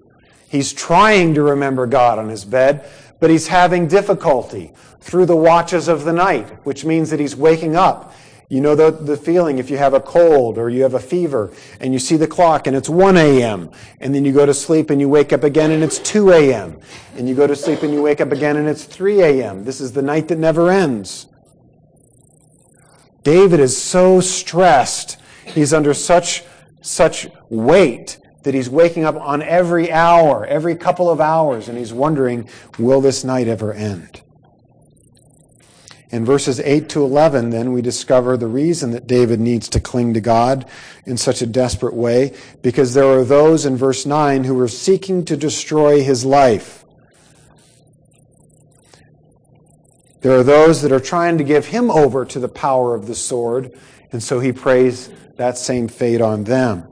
He's 0.49 0.73
trying 0.73 1.35
to 1.35 1.43
remember 1.43 1.87
God 1.87 2.19
on 2.19 2.29
his 2.29 2.45
bed, 2.45 2.89
but 3.19 3.31
he's 3.31 3.49
having 3.49 3.89
difficulty 3.89 4.73
through 5.01 5.27
the 5.27 5.37
watches 5.37 5.89
of 5.89 6.05
the 6.05 6.13
night, 6.13 6.49
which 6.65 6.85
means 6.85 7.11
that 7.11 7.21
he's 7.21 7.37
waking 7.37 7.77
up. 7.77 8.15
You 8.49 8.61
know 8.61 8.75
the, 8.75 8.91
the 8.91 9.17
feeling 9.17 9.59
if 9.59 9.71
you 9.71 9.79
have 9.79 9.95
a 9.95 10.01
cold 10.01 10.59
or 10.59 10.69
you 10.69 10.83
have 10.83 10.95
a 10.95 11.01
fever 11.01 11.53
and 11.79 11.93
you 11.93 12.01
see 12.01 12.17
the 12.17 12.27
clock 12.27 12.67
and 12.67 12.77
it's 12.77 12.89
1 12.89 13.17
a.m. 13.17 13.71
and 14.01 14.13
then 14.13 14.25
you 14.25 14.33
go 14.33 14.45
to 14.45 14.53
sleep 14.53 14.91
and 14.91 15.01
you 15.01 15.09
wake 15.09 15.33
up 15.33 15.45
again 15.45 15.71
and 15.71 15.85
it's 15.85 16.01
2 16.01 16.33
a.m. 16.33 16.77
and 17.17 17.29
you 17.29 17.37
go 17.37 17.47
to 17.47 17.55
sleep 17.55 17.85
and 17.85 17.95
you 17.95 18.03
wake 18.03 18.21
up 18.21 18.33
again 18.33 18.57
and 18.57 18.69
it's 18.69 18.85
3 18.85 19.21
a.m. 19.23 19.65
This 19.65 19.81
is 19.81 19.93
the 19.93 20.03
night 20.03 20.27
that 20.29 20.39
never 20.39 20.69
ends. 20.69 21.29
David 23.23 23.61
is 23.61 23.81
so 23.81 24.21
stressed. 24.21 25.19
He's 25.45 25.75
under 25.75 25.95
such, 25.95 26.43
such 26.81 27.29
weight 27.49 28.19
that 28.43 28.55
he's 28.55 28.71
waking 28.71 29.05
up 29.05 29.17
on 29.17 29.43
every 29.43 29.93
hour, 29.93 30.47
every 30.47 30.75
couple 30.75 31.11
of 31.11 31.21
hours, 31.21 31.69
and 31.69 31.77
he's 31.77 31.93
wondering, 31.93 32.49
will 32.79 33.01
this 33.01 33.25
night 33.25 33.49
ever 33.49 33.73
end? 33.73 34.23
In 36.11 36.25
verses 36.25 36.59
8 36.59 36.89
to 36.89 37.05
11, 37.05 37.51
then, 37.51 37.73
we 37.73 37.83
discover 37.83 38.37
the 38.37 38.49
reason 38.49 38.91
that 38.93 39.07
David 39.07 39.39
needs 39.39 39.69
to 39.69 39.81
cling 39.81 40.15
to 40.15 40.21
God 40.21 40.67
in 41.07 41.17
such 41.17 41.41
a 41.41 41.47
desperate 41.47 41.95
way, 41.95 42.35
because 42.63 42.95
there 42.95 43.07
are 43.07 43.25
those 43.25 43.65
in 43.65 43.77
verse 43.77 44.05
9 44.05 44.45
who 44.45 44.59
are 44.59 44.69
seeking 44.69 45.25
to 45.27 45.37
destroy 45.37 46.03
his 46.03 46.25
life. 46.25 46.80
There 50.21 50.39
are 50.39 50.43
those 50.43 50.83
that 50.83 50.93
are 50.93 51.01
trying 51.01 51.39
to 51.39 51.45
give 51.45 51.67
him 51.67 51.91
over 51.91 52.25
to 52.27 52.39
the 52.39 52.49
power 52.49 52.95
of 52.95 53.07
the 53.07 53.15
sword, 53.15 53.79
and 54.13 54.23
so 54.23 54.39
he 54.39 54.53
prays 54.53 55.11
that 55.37 55.57
same 55.57 55.89
fate 55.89 56.21
on 56.21 56.45
them. 56.45 56.87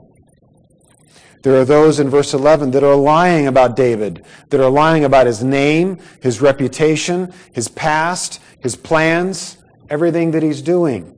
There 1.43 1.55
are 1.55 1.65
those 1.65 1.99
in 1.99 2.09
verse 2.09 2.33
11 2.33 2.71
that 2.71 2.83
are 2.83 2.95
lying 2.95 3.47
about 3.47 3.75
David, 3.75 4.25
that 4.49 4.59
are 4.59 4.69
lying 4.69 5.05
about 5.05 5.27
his 5.27 5.43
name, 5.43 5.99
his 6.21 6.41
reputation, 6.41 7.31
his 7.53 7.67
past, 7.67 8.41
his 8.59 8.75
plans, 8.75 9.57
everything 9.89 10.31
that 10.31 10.43
he's 10.43 10.61
doing. 10.61 11.15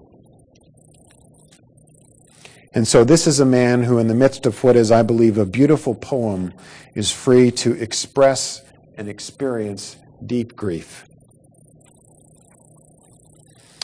And 2.74 2.88
so 2.88 3.04
this 3.04 3.26
is 3.26 3.40
a 3.40 3.46
man 3.46 3.84
who, 3.84 3.98
in 3.98 4.08
the 4.08 4.14
midst 4.14 4.46
of 4.46 4.64
what 4.64 4.76
is, 4.76 4.92
I 4.92 5.02
believe, 5.02 5.38
a 5.38 5.46
beautiful 5.46 5.96
poem, 5.96 6.54
is 6.94 7.10
free 7.10 7.52
to 7.52 7.72
express 7.74 8.62
and 8.98 9.10
experience 9.10 9.98
deep 10.26 10.56
grief 10.56 11.06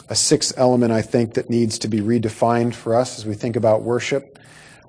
a 0.10 0.16
sixth 0.16 0.54
element, 0.58 0.92
I 0.92 1.02
think, 1.02 1.34
that 1.34 1.50
needs 1.50 1.80
to 1.80 1.88
be 1.88 2.00
redefined 2.00 2.74
for 2.74 2.96
us 2.96 3.18
as 3.18 3.26
we 3.26 3.34
think 3.34 3.56
about 3.56 3.84
worship. 3.84 4.40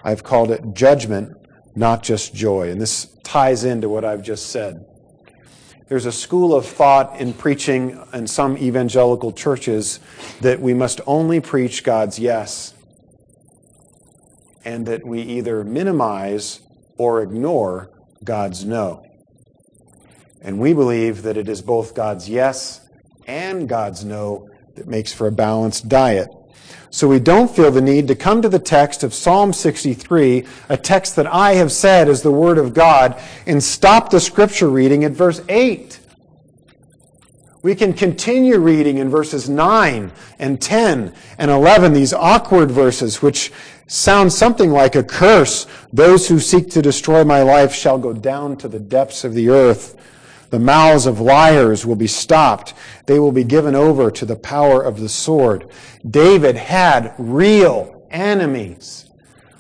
I've 0.05 0.23
called 0.23 0.51
it 0.51 0.75
judgment, 0.75 1.37
not 1.75 2.03
just 2.03 2.35
joy. 2.35 2.71
And 2.71 2.81
this 2.81 3.07
ties 3.25 3.65
into 3.65 3.89
what 3.89 4.05
I've 4.05 4.23
just 4.23 4.47
said. 4.51 4.85
There's 5.89 6.07
a 6.07 6.13
school 6.13 6.55
of 6.55 6.67
thought 6.67 7.19
in 7.19 7.33
preaching 7.33 7.99
in 8.13 8.27
some 8.27 8.59
evangelical 8.59 9.33
churches 9.33 10.01
that 10.43 10.61
we 10.61 10.75
must 10.75 11.01
only 11.07 11.41
preach 11.41 11.83
God's 11.83 12.19
yes, 12.19 12.75
and 14.65 14.87
that 14.87 15.07
we 15.07 15.23
either 15.23 15.65
minimize 15.65 16.61
or 16.99 17.23
ignore 17.23 17.91
God's 18.23 18.65
no. 18.65 19.05
And 20.43 20.61
we 20.61 20.75
believe 20.75 21.23
that 21.23 21.37
it 21.37 21.49
is 21.49 21.63
both 21.63 21.95
God's 21.95 22.29
yes 22.29 22.87
and 23.27 23.69
God's 23.69 24.05
no 24.05 24.48
that 24.79 24.89
makes 24.89 25.13
for 25.13 25.27
a 25.27 25.33
balanced 25.33 25.89
diet. 25.89 26.29
So 26.91 27.07
we 27.07 27.21
don't 27.21 27.51
feel 27.51 27.71
the 27.71 27.83
need 27.83 28.09
to 28.09 28.15
come 28.15 28.41
to 28.41 28.49
the 28.49 28.59
text 28.59 29.03
of 29.03 29.13
Psalm 29.13 29.53
63, 29.53 30.47
a 30.71 30.77
text 30.77 31.17
that 31.17 31.27
I 31.27 31.55
have 31.55 31.71
said 31.71 32.09
is 32.09 32.23
the 32.23 32.31
Word 32.31 32.57
of 32.57 32.73
God, 32.73 33.21
and 33.47 33.63
stop 33.63 34.09
the 34.09 34.21
scripture 34.21 34.69
reading 34.69 35.05
at 35.05 35.13
verse 35.13 35.43
8. 35.49 36.01
We 37.61 37.75
can 37.75 37.93
continue 37.93 38.59
reading 38.59 38.99
in 38.99 39.11
verses 39.11 39.49
9 39.51 40.13
and 40.39 40.63
10 40.63 41.13
and 41.39 41.51
11, 41.51 41.93
these 41.93 42.15
awkward 42.15 42.71
verses, 42.71 43.21
which 43.21 43.53
sound 43.89 44.33
something 44.33 44.71
like 44.71 44.95
a 44.95 45.03
curse. 45.03 45.67
Those 45.93 46.29
who 46.29 46.39
seek 46.39 46.71
to 46.71 46.81
destroy 46.81 47.25
my 47.25 47.43
life 47.43 47.75
shall 47.75 47.99
go 47.99 48.13
down 48.13 48.57
to 48.59 48.69
the 48.69 48.79
depths 48.79 49.25
of 49.25 49.35
the 49.35 49.51
earth. 49.51 49.97
The 50.51 50.59
mouths 50.59 51.07
of 51.07 51.21
liars 51.21 51.85
will 51.85 51.97
be 51.97 52.07
stopped. 52.07 52.75
They 53.07 53.19
will 53.19 53.33
be 53.33 53.45
given 53.45 53.75
over 53.75 54.11
to 54.11 54.25
the 54.25 54.37
power 54.37 54.83
of 54.83 55.01
the 55.01 55.09
sword. 55.09 55.69
David 56.09 56.57
had 56.57 57.15
real 57.19 58.03
enemies. 58.11 59.07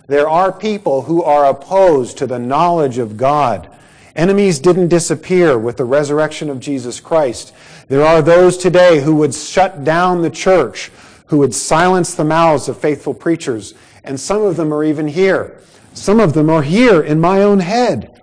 There 0.06 0.28
are 0.28 0.50
people 0.50 1.02
who 1.02 1.22
are 1.22 1.44
opposed 1.44 2.16
to 2.18 2.26
the 2.26 2.38
knowledge 2.38 2.96
of 2.96 3.18
God. 3.18 3.68
Enemies 4.16 4.58
didn't 4.58 4.88
disappear 4.88 5.58
with 5.58 5.76
the 5.76 5.84
resurrection 5.84 6.48
of 6.48 6.58
Jesus 6.58 6.98
Christ. 6.98 7.54
There 7.88 8.04
are 8.04 8.22
those 8.22 8.56
today 8.56 9.00
who 9.00 9.14
would 9.16 9.34
shut 9.34 9.84
down 9.84 10.22
the 10.22 10.30
church, 10.30 10.90
who 11.26 11.38
would 11.38 11.54
silence 11.54 12.14
the 12.14 12.24
mouths 12.24 12.68
of 12.68 12.78
faithful 12.78 13.12
preachers, 13.12 13.74
and 14.04 14.18
some 14.18 14.42
of 14.42 14.56
them 14.56 14.72
are 14.72 14.82
even 14.82 15.06
here. 15.06 15.60
Some 15.92 16.20
of 16.20 16.32
them 16.32 16.48
are 16.48 16.62
here 16.62 17.02
in 17.02 17.20
my 17.20 17.42
own 17.42 17.60
head. 17.60 18.17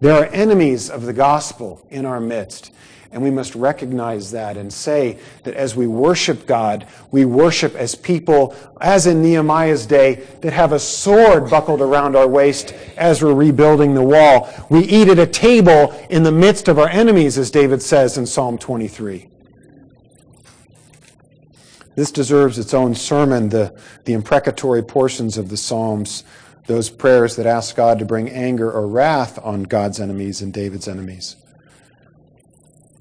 There 0.00 0.14
are 0.14 0.24
enemies 0.26 0.88
of 0.88 1.04
the 1.04 1.12
gospel 1.12 1.86
in 1.90 2.06
our 2.06 2.20
midst. 2.20 2.72
And 3.12 3.22
we 3.22 3.30
must 3.30 3.56
recognize 3.56 4.30
that 4.30 4.56
and 4.56 4.72
say 4.72 5.18
that 5.42 5.54
as 5.54 5.74
we 5.74 5.88
worship 5.88 6.46
God, 6.46 6.86
we 7.10 7.24
worship 7.24 7.74
as 7.74 7.96
people, 7.96 8.54
as 8.80 9.08
in 9.08 9.20
Nehemiah's 9.20 9.84
day, 9.84 10.26
that 10.42 10.52
have 10.52 10.72
a 10.72 10.78
sword 10.78 11.50
buckled 11.50 11.80
around 11.80 12.14
our 12.14 12.28
waist 12.28 12.72
as 12.96 13.20
we're 13.20 13.34
rebuilding 13.34 13.94
the 13.94 14.02
wall. 14.02 14.48
We 14.70 14.84
eat 14.84 15.08
at 15.08 15.18
a 15.18 15.26
table 15.26 15.92
in 16.08 16.22
the 16.22 16.30
midst 16.30 16.68
of 16.68 16.78
our 16.78 16.88
enemies, 16.88 17.36
as 17.36 17.50
David 17.50 17.82
says 17.82 18.16
in 18.16 18.26
Psalm 18.26 18.58
23. 18.58 19.26
This 21.96 22.12
deserves 22.12 22.60
its 22.60 22.72
own 22.72 22.94
sermon, 22.94 23.48
the, 23.48 23.76
the 24.04 24.12
imprecatory 24.12 24.84
portions 24.84 25.36
of 25.36 25.48
the 25.48 25.56
Psalms 25.56 26.22
those 26.70 26.88
prayers 26.88 27.34
that 27.34 27.46
ask 27.46 27.74
God 27.74 27.98
to 27.98 28.04
bring 28.04 28.30
anger 28.30 28.70
or 28.70 28.86
wrath 28.86 29.40
on 29.42 29.64
God's 29.64 29.98
enemies 29.98 30.40
and 30.40 30.52
David's 30.52 30.86
enemies. 30.86 31.34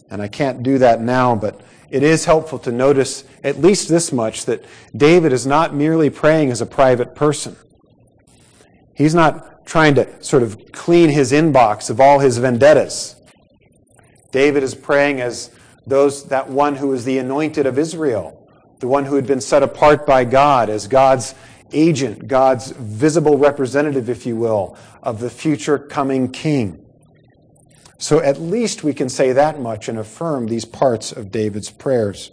And 0.10 0.24
I 0.24 0.28
can't 0.28 0.64
do 0.64 0.80
that 0.80 1.02
now, 1.02 1.36
but 1.36 1.62
it 1.92 2.02
is 2.02 2.26
helpful 2.26 2.58
to 2.60 2.72
notice 2.72 3.26
at 3.44 3.62
least 3.62 3.88
this 3.88 4.12
much 4.12 4.46
that 4.46 4.66
David 4.98 5.32
is 5.32 5.46
not 5.46 5.76
merely 5.76 6.10
praying 6.10 6.50
as 6.50 6.62
a 6.62 6.66
private 6.66 7.14
person. 7.14 7.56
He's 8.96 9.14
not 9.14 9.68
trying 9.68 9.94
to 9.96 10.24
sort 10.24 10.42
of 10.42 10.72
clean 10.72 11.12
his 11.12 11.32
inbox 11.32 11.92
of 11.92 12.02
all 12.02 12.18
his 12.18 12.40
vendettas. 12.40 13.16
David 14.32 14.64
is 14.64 14.74
praying 14.74 15.22
as 15.22 15.52
those 15.86 16.26
that 16.30 16.50
one 16.50 16.76
who 16.76 16.92
is 16.94 17.06
the 17.06 17.20
anointed 17.20 17.68
of 17.68 17.78
Israel, 17.78 18.50
the 18.80 18.88
one 18.88 19.06
who 19.06 19.14
had 19.14 19.28
been 19.28 19.42
set 19.42 19.62
apart 19.62 20.08
by 20.08 20.26
God 20.26 20.72
as 20.72 20.88
God's 20.88 21.36
agent, 21.72 22.28
God's 22.28 22.72
visible 22.72 23.38
representative, 23.38 24.10
if 24.10 24.26
you 24.26 24.36
will, 24.36 24.78
of 25.04 25.20
the 25.20 25.30
future 25.30 25.78
coming 25.78 26.32
king. 26.32 26.86
So 27.98 28.22
at 28.22 28.40
least 28.40 28.84
we 28.84 28.94
can 28.94 29.10
say 29.10 29.34
that 29.34 29.60
much 29.60 29.90
and 29.90 30.00
affirm 30.00 30.48
these 30.48 30.66
parts 30.66 31.12
of 31.12 31.32
David's 31.32 31.70
prayers. 31.70 32.32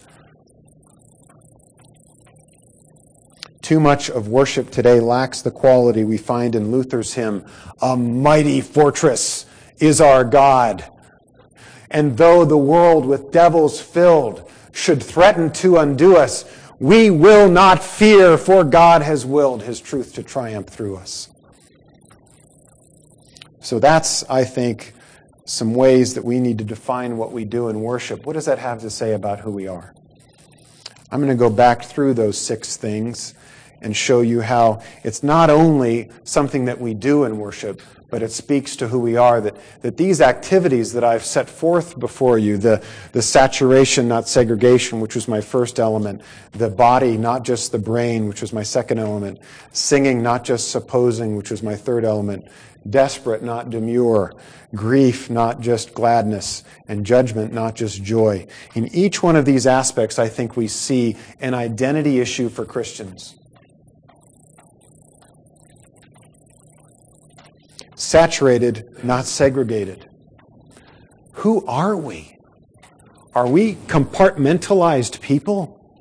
Too 3.63 3.81
much 3.81 4.09
of 4.09 4.29
worship 4.29 4.71
today 4.71 5.01
lacks 5.01 5.43
the 5.43 5.51
quality 5.51 6.05
we 6.05 6.19
find 6.19 6.55
in 6.55 6.71
Luther's 6.71 7.15
hymn, 7.15 7.45
A 7.83 7.97
mighty 7.97 8.61
fortress 8.61 9.45
is 9.79 10.01
our 10.01 10.23
God. 10.23 10.85
And 11.91 12.17
though 12.17 12.45
the 12.45 12.57
world 12.57 13.05
with 13.07 13.33
devils 13.33 13.81
filled 13.81 14.49
should 14.71 15.03
threaten 15.03 15.51
to 15.55 15.79
undo 15.79 16.17
us, 16.17 16.45
we 16.79 17.11
will 17.11 17.49
not 17.49 17.83
fear, 17.83 18.37
for 18.37 18.65
God 18.65 19.03
has 19.03 19.25
willed 19.25 19.63
his 19.63 19.81
truth 19.81 20.15
to 20.15 20.23
triumph 20.23 20.69
through 20.69 20.97
us. 20.97 21.29
So 23.61 23.79
that's, 23.79 24.23
I 24.25 24.45
think, 24.45 24.93
some 25.45 25.75
ways 25.75 26.15
that 26.15 26.25
we 26.25 26.39
need 26.39 26.59
to 26.59 26.65
define 26.65 27.17
what 27.17 27.33
we 27.33 27.45
do 27.45 27.69
in 27.69 27.81
worship. 27.81 28.27
What 28.27 28.35
does 28.35 28.45
that 28.47 28.59
have 28.59 28.81
to 28.83 28.91
say 28.91 29.15
about 29.15 29.41
who 29.41 29.51
we 29.51 29.67
are? 29.69 29.95
I'm 31.11 31.21
going 31.21 31.31
to 31.31 31.37
go 31.37 31.51
back 31.51 31.85
through 31.85 32.15
those 32.15 32.37
six 32.39 32.77
things 32.77 33.35
and 33.81 33.97
show 33.97 34.21
you 34.21 34.41
how 34.41 34.83
it's 35.05 35.23
not 35.23 35.51
only 35.51 36.11
something 36.25 36.65
that 36.65 36.81
we 36.81 36.95
do 36.95 37.25
in 37.25 37.39
worship, 37.39 37.81
but 38.09 38.23
it 38.23 38.31
speaks 38.31 38.77
to 38.77 38.89
who 38.89 38.99
we 38.99 39.17
are. 39.17 39.41
That, 39.41 39.57
that 39.83 39.97
these 39.97 40.21
activities 40.21 40.93
that 40.93 41.05
I've 41.05 41.25
set 41.25 41.49
forth 41.51 41.99
before 41.99 42.39
you, 42.39 42.57
the, 42.57 42.85
the 43.13 43.23
saturation, 43.23 44.09
not 44.09 44.29
segregation, 44.29 45.01
which 45.01 45.15
was 45.15 45.29
my 45.29 45.41
first 45.41 45.81
element, 45.81 46.23
the 46.53 46.71
body, 46.71 47.17
not 47.17 47.45
just 47.45 47.73
the 47.73 47.79
brain, 47.79 48.29
which 48.29 48.41
was 48.41 48.53
my 48.53 48.63
second 48.63 48.99
element, 48.99 49.41
singing, 49.73 50.23
not 50.23 50.45
just 50.45 50.71
supposing, 50.71 51.37
which 51.37 51.51
was 51.51 51.63
my 51.63 51.75
third 51.75 52.05
element, 52.05 52.47
desperate, 52.89 53.43
not 53.43 53.71
demure, 53.71 54.35
grief, 54.75 55.29
not 55.29 55.61
just 55.61 55.95
gladness, 55.95 56.63
and 56.89 57.05
judgment, 57.05 57.53
not 57.53 57.75
just 57.75 58.03
joy. 58.03 58.47
In 58.75 58.87
each 58.95 59.23
one 59.23 59.37
of 59.37 59.45
these 59.45 59.67
aspects, 59.67 60.19
I 60.19 60.29
think 60.29 60.57
we 60.57 60.69
see 60.69 61.17
an 61.41 61.55
identity 61.55 62.21
issue 62.21 62.49
for 62.49 62.65
Christians. 62.65 63.35
Saturated, 68.07 69.03
not 69.03 69.25
segregated. 69.25 70.09
Who 71.33 71.67
are 71.67 71.97
we? 71.97 72.39
Are 73.35 73.49
we 73.49 73.75
compartmentalized 73.89 75.21
people? 75.21 76.01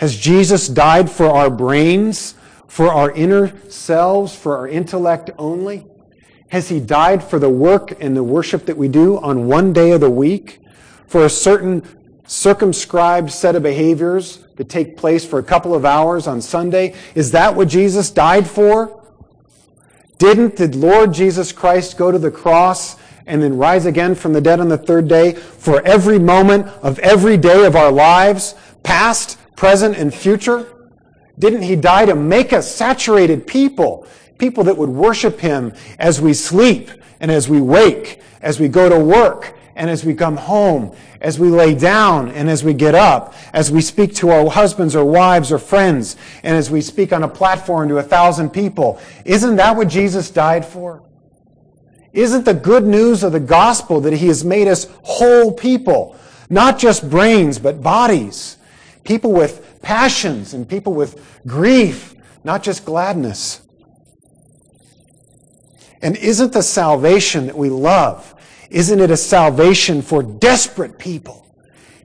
Has 0.00 0.18
Jesus 0.18 0.68
died 0.68 1.10
for 1.10 1.30
our 1.30 1.48
brains, 1.48 2.34
for 2.68 2.92
our 2.92 3.10
inner 3.12 3.58
selves, 3.70 4.34
for 4.34 4.58
our 4.58 4.68
intellect 4.68 5.30
only? 5.38 5.86
Has 6.50 6.68
he 6.68 6.78
died 6.78 7.24
for 7.24 7.38
the 7.38 7.48
work 7.48 7.96
and 8.02 8.14
the 8.14 8.22
worship 8.22 8.66
that 8.66 8.76
we 8.76 8.88
do 8.88 9.16
on 9.20 9.46
one 9.46 9.72
day 9.72 9.92
of 9.92 10.02
the 10.02 10.10
week? 10.10 10.60
For 11.06 11.24
a 11.24 11.30
certain 11.30 11.82
circumscribed 12.26 13.30
set 13.30 13.56
of 13.56 13.62
behaviors 13.62 14.44
that 14.56 14.68
take 14.68 14.94
place 14.94 15.24
for 15.24 15.38
a 15.38 15.42
couple 15.42 15.74
of 15.74 15.86
hours 15.86 16.26
on 16.26 16.42
Sunday? 16.42 16.94
Is 17.14 17.30
that 17.30 17.56
what 17.56 17.68
Jesus 17.68 18.10
died 18.10 18.46
for? 18.46 18.99
Didn't 20.20 20.54
the 20.54 20.68
Lord 20.68 21.12
Jesus 21.12 21.50
Christ 21.50 21.98
go 21.98 22.12
to 22.12 22.18
the 22.18 22.30
cross 22.30 22.96
and 23.26 23.42
then 23.42 23.58
rise 23.58 23.86
again 23.86 24.14
from 24.14 24.32
the 24.32 24.40
dead 24.40 24.60
on 24.60 24.68
the 24.68 24.78
third 24.78 25.08
day 25.08 25.32
for 25.32 25.84
every 25.84 26.20
moment 26.20 26.68
of 26.82 27.00
every 27.00 27.36
day 27.36 27.64
of 27.66 27.74
our 27.74 27.90
lives, 27.90 28.54
past, 28.84 29.36
present, 29.56 29.96
and 29.96 30.14
future? 30.14 30.72
Didn't 31.38 31.62
he 31.62 31.74
die 31.74 32.06
to 32.06 32.14
make 32.14 32.52
us 32.52 32.72
saturated 32.72 33.48
people? 33.48 34.06
people 34.40 34.64
that 34.64 34.76
would 34.76 34.88
worship 34.88 35.38
him 35.38 35.72
as 36.00 36.20
we 36.20 36.34
sleep 36.34 36.90
and 37.20 37.30
as 37.30 37.48
we 37.48 37.60
wake, 37.60 38.20
as 38.42 38.58
we 38.58 38.66
go 38.66 38.88
to 38.88 38.98
work 38.98 39.54
and 39.80 39.88
as 39.88 40.04
we 40.04 40.12
come 40.12 40.36
home, 40.36 40.94
as 41.22 41.38
we 41.38 41.48
lay 41.48 41.74
down 41.74 42.28
and 42.32 42.50
as 42.50 42.62
we 42.62 42.74
get 42.74 42.94
up, 42.94 43.32
as 43.54 43.72
we 43.72 43.80
speak 43.80 44.14
to 44.16 44.28
our 44.28 44.50
husbands 44.50 44.94
or 44.94 45.06
wives 45.06 45.50
or 45.50 45.58
friends, 45.58 46.16
and 46.42 46.54
as 46.54 46.70
we 46.70 46.82
speak 46.82 47.14
on 47.14 47.22
a 47.22 47.28
platform 47.28 47.88
to 47.88 47.96
a 47.96 48.02
thousand 48.02 48.50
people. 48.50 49.00
Isn't 49.24 49.56
that 49.56 49.74
what 49.74 49.88
Jesus 49.88 50.30
died 50.30 50.66
for? 50.66 51.02
Isn't 52.12 52.44
the 52.44 52.52
good 52.52 52.84
news 52.84 53.22
of 53.22 53.32
the 53.32 53.40
gospel 53.40 54.02
that 54.02 54.12
he 54.12 54.26
has 54.26 54.44
made 54.44 54.68
us 54.68 54.86
whole 55.02 55.50
people? 55.50 56.14
Not 56.50 56.78
just 56.78 57.08
brains, 57.08 57.58
but 57.58 57.82
bodies. 57.82 58.58
People 59.04 59.32
with 59.32 59.80
passions 59.80 60.52
and 60.52 60.68
people 60.68 60.92
with 60.92 61.40
grief, 61.46 62.14
not 62.44 62.62
just 62.62 62.84
gladness. 62.84 63.62
And 66.02 66.18
isn't 66.18 66.52
the 66.52 66.62
salvation 66.62 67.46
that 67.46 67.56
we 67.56 67.70
love, 67.70 68.34
isn't 68.70 69.00
it 69.00 69.10
a 69.10 69.16
salvation 69.16 70.00
for 70.00 70.22
desperate 70.22 70.98
people? 70.98 71.46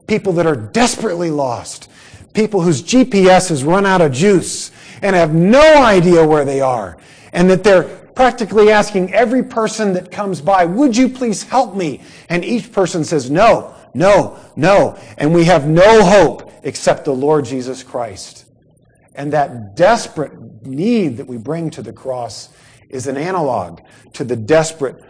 People 0.07 0.33
that 0.33 0.45
are 0.45 0.55
desperately 0.55 1.31
lost. 1.31 1.89
People 2.33 2.61
whose 2.61 2.81
GPS 2.81 3.49
has 3.49 3.63
run 3.63 3.85
out 3.85 4.01
of 4.01 4.11
juice 4.11 4.71
and 5.01 5.15
have 5.15 5.33
no 5.33 5.83
idea 5.83 6.25
where 6.25 6.43
they 6.43 6.61
are. 6.61 6.97
And 7.33 7.49
that 7.49 7.63
they're 7.63 7.83
practically 7.83 8.71
asking 8.71 9.13
every 9.13 9.43
person 9.43 9.93
that 9.93 10.11
comes 10.11 10.41
by, 10.41 10.65
would 10.65 10.95
you 10.97 11.09
please 11.09 11.43
help 11.43 11.75
me? 11.75 12.01
And 12.29 12.43
each 12.43 12.71
person 12.71 13.03
says, 13.03 13.29
no, 13.29 13.75
no, 13.93 14.39
no. 14.55 14.97
And 15.17 15.33
we 15.33 15.45
have 15.45 15.67
no 15.67 16.03
hope 16.03 16.51
except 16.63 17.05
the 17.05 17.13
Lord 17.13 17.45
Jesus 17.45 17.83
Christ. 17.83 18.45
And 19.13 19.31
that 19.33 19.75
desperate 19.75 20.65
need 20.65 21.17
that 21.17 21.27
we 21.27 21.37
bring 21.37 21.69
to 21.71 21.81
the 21.81 21.93
cross 21.93 22.49
is 22.89 23.07
an 23.07 23.17
analog 23.17 23.81
to 24.13 24.23
the 24.23 24.35
desperate 24.35 25.03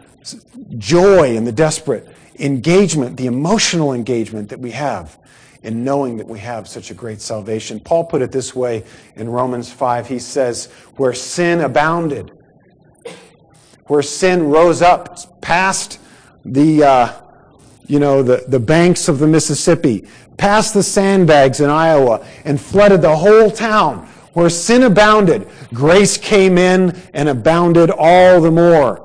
joy 0.78 1.36
and 1.38 1.46
the 1.46 1.52
desperate 1.52 2.08
engagement, 2.40 3.18
the 3.18 3.28
emotional 3.28 3.94
engagement 3.94 4.50
that 4.50 4.60
we 4.60 4.72
have 4.72 5.18
in 5.64 5.84
knowing 5.84 6.18
that 6.18 6.28
we 6.28 6.40
have 6.40 6.68
such 6.68 6.92
a 6.92 6.94
great 6.94 7.20
salvation. 7.20 7.80
Paul 7.80 8.06
put 8.06 8.22
it 8.22 8.32
this 8.32 8.56
way 8.56 8.84
in 9.16 9.28
Romans 9.30 9.72
5. 9.72 10.08
He 10.08 10.20
says, 10.20 10.72
Where 10.98 11.14
sin 11.14 11.62
abounded, 11.62 12.32
where 13.88 14.02
sin 14.02 14.44
rose 14.50 14.82
up 14.82 15.42
past 15.42 16.00
the, 16.44 16.84
uh, 16.84 17.22
you 17.88 18.00
know, 18.00 18.22
the, 18.22 18.46
the 18.48 18.60
banks 18.60 19.08
of 19.08 19.18
the 19.20 19.28
Mississippi, 19.28 20.06
past 20.38 20.74
the 20.74 20.84
sandbags 20.84 21.60
in 21.60 21.70
Iowa, 21.70 22.26
and 22.44 22.62
flooded 22.62 23.02
the 23.02 23.16
whole 23.16 23.50
town 23.50 24.08
where 24.34 24.50
sin 24.50 24.84
abounded, 24.84 25.48
grace 25.74 26.18
came 26.18 26.58
in 26.58 26.92
and 27.14 27.30
abounded 27.30 27.90
all 27.90 28.42
the 28.42 28.52
more. 28.52 29.05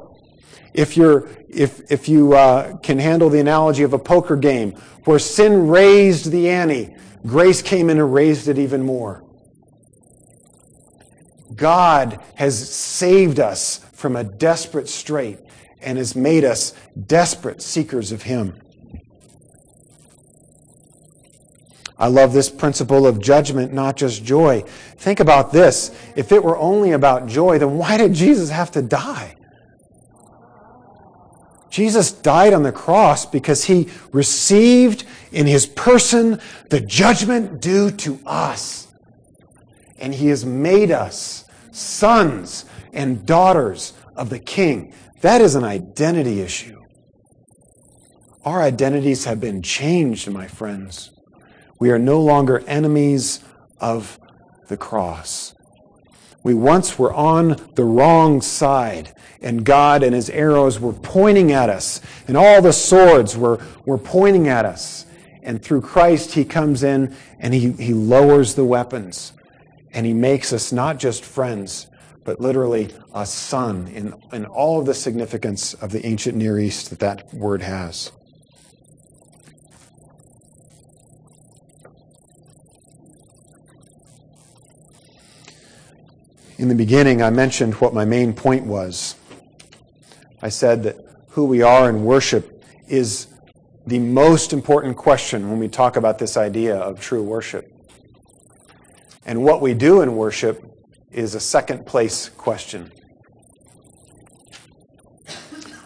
If, 0.73 0.97
you're, 0.97 1.29
if, 1.49 1.91
if 1.91 2.09
you 2.09 2.35
uh, 2.35 2.77
can 2.79 2.99
handle 2.99 3.29
the 3.29 3.41
analogy 3.41 3.83
of 3.83 3.93
a 3.93 3.99
poker 3.99 4.37
game, 4.37 4.73
where 5.05 5.19
sin 5.19 5.69
raised 5.69 6.31
the 6.31 6.49
ante, 6.49 6.95
grace 7.27 7.63
came 7.63 7.91
in 7.91 7.99
and 7.99 8.13
raised 8.13 8.49
it 8.49 8.59
even 8.59 8.83
more. 8.83 9.25
God 11.55 12.21
has 12.37 12.73
saved 12.73 13.41
us 13.41 13.79
from 13.93 14.17
a 14.17 14.25
desperate 14.25 14.89
strait 14.89 15.39
and 15.83 15.99
has 15.99 16.15
made 16.15 16.45
us 16.45 16.75
desperate 17.07 17.63
seekers 17.63 18.13
of 18.13 18.23
Him. 18.23 18.61
I 21.99 22.07
love 22.07 22.33
this 22.33 22.49
principle 22.49 23.07
of 23.07 23.21
judgment, 23.21 23.75
not 23.75 23.97
just 23.97 24.25
joy. 24.25 24.63
Think 24.97 25.21
about 25.21 25.53
this. 25.53 25.91
If 26.17 26.33
it 26.33 26.43
were 26.43 26.57
only 26.57 26.93
about 26.93 27.27
joy, 27.27 27.59
then 27.59 27.77
why 27.77 27.99
did 27.99 28.15
Jesus 28.15 28.49
have 28.49 28.71
to 28.71 28.81
die? 28.81 29.37
Jesus 31.71 32.11
died 32.11 32.53
on 32.53 32.65
the 32.65 32.73
cross 32.73 33.25
because 33.25 33.65
he 33.65 33.89
received 34.13 35.05
in 35.33 35.47
his 35.47 35.67
person 35.67 36.41
the 36.69 36.81
judgment 36.81 37.63
due 37.63 37.91
to 37.93 38.19
us. 38.27 38.89
And 39.99 40.15
he 40.15 40.29
has 40.29 40.45
made 40.45 40.91
us 40.91 41.45
sons 41.71 42.65
and 42.93 43.25
daughters 43.25 43.93
of 44.17 44.31
the 44.31 44.39
King. 44.39 44.93
That 45.21 45.41
is 45.41 45.55
an 45.55 45.65
identity 45.65 46.41
issue. 46.41 46.83
Our 48.45 48.63
identities 48.63 49.27
have 49.27 49.41
been 49.41 49.63
changed, 49.63 50.29
my 50.31 50.49
friends. 50.49 51.11
We 51.79 51.91
are 51.91 51.99
no 51.99 52.21
longer 52.21 52.65
enemies 52.67 53.41
of 53.81 54.19
the 54.69 54.77
cross. 54.77 55.55
We 56.43 56.55
once 56.55 56.99
were 56.99 57.13
on 57.13 57.57
the 57.75 57.85
wrong 57.85 58.41
side, 58.41 59.15
and 59.43 59.65
God 59.65 60.03
and 60.03 60.15
his 60.15 60.31
arrows 60.31 60.81
were 60.81 60.93
pointing 60.93 61.53
at 61.53 61.69
us, 61.69 62.01
and 62.27 62.37
all 62.37 62.63
the 62.63 62.73
swords 62.73 63.37
were, 63.37 63.61
were 63.85 63.99
pointing 63.99 64.49
at 64.49 64.65
us. 64.65 65.07
And 65.43 65.63
through 65.63 65.83
Christ, 65.83 66.33
he 66.33 66.45
comes 66.45 66.83
in 66.83 67.15
and 67.39 67.53
he, 67.53 67.73
he 67.73 67.95
lowers 67.95 68.55
the 68.55 68.65
weapons, 68.65 69.33
and 69.93 70.07
he 70.07 70.13
makes 70.13 70.53
us 70.53 70.73
not 70.73 70.99
just 70.99 71.25
friends, 71.25 71.89
but 72.25 72.41
literally 72.41 72.91
a 73.15 73.27
son 73.27 73.89
in, 73.89 74.15
in 74.33 74.47
all 74.47 74.79
of 74.79 74.87
the 74.87 74.95
significance 74.95 75.75
of 75.75 75.91
the 75.91 76.05
ancient 76.07 76.37
Near 76.37 76.59
East 76.59 76.91
that 76.91 76.99
that 77.01 77.33
word 77.35 77.63
has. 77.63 78.13
In 86.61 86.69
the 86.69 86.75
beginning, 86.75 87.23
I 87.23 87.31
mentioned 87.31 87.77
what 87.77 87.95
my 87.95 88.05
main 88.05 88.35
point 88.35 88.67
was. 88.67 89.15
I 90.43 90.51
said 90.51 90.83
that 90.83 90.99
who 91.29 91.47
we 91.47 91.63
are 91.63 91.89
in 91.89 92.05
worship 92.05 92.63
is 92.87 93.29
the 93.87 93.99
most 93.99 94.53
important 94.53 94.99
question 94.99 95.49
when 95.49 95.59
we 95.59 95.69
talk 95.69 95.97
about 95.97 96.19
this 96.19 96.37
idea 96.37 96.77
of 96.77 97.01
true 97.01 97.23
worship. 97.23 97.73
And 99.25 99.43
what 99.43 99.63
we 99.63 99.73
do 99.73 100.03
in 100.03 100.17
worship 100.17 100.63
is 101.11 101.35
a 101.35 101.41
second 101.41 101.87
place 101.87 102.29
question. 102.29 102.93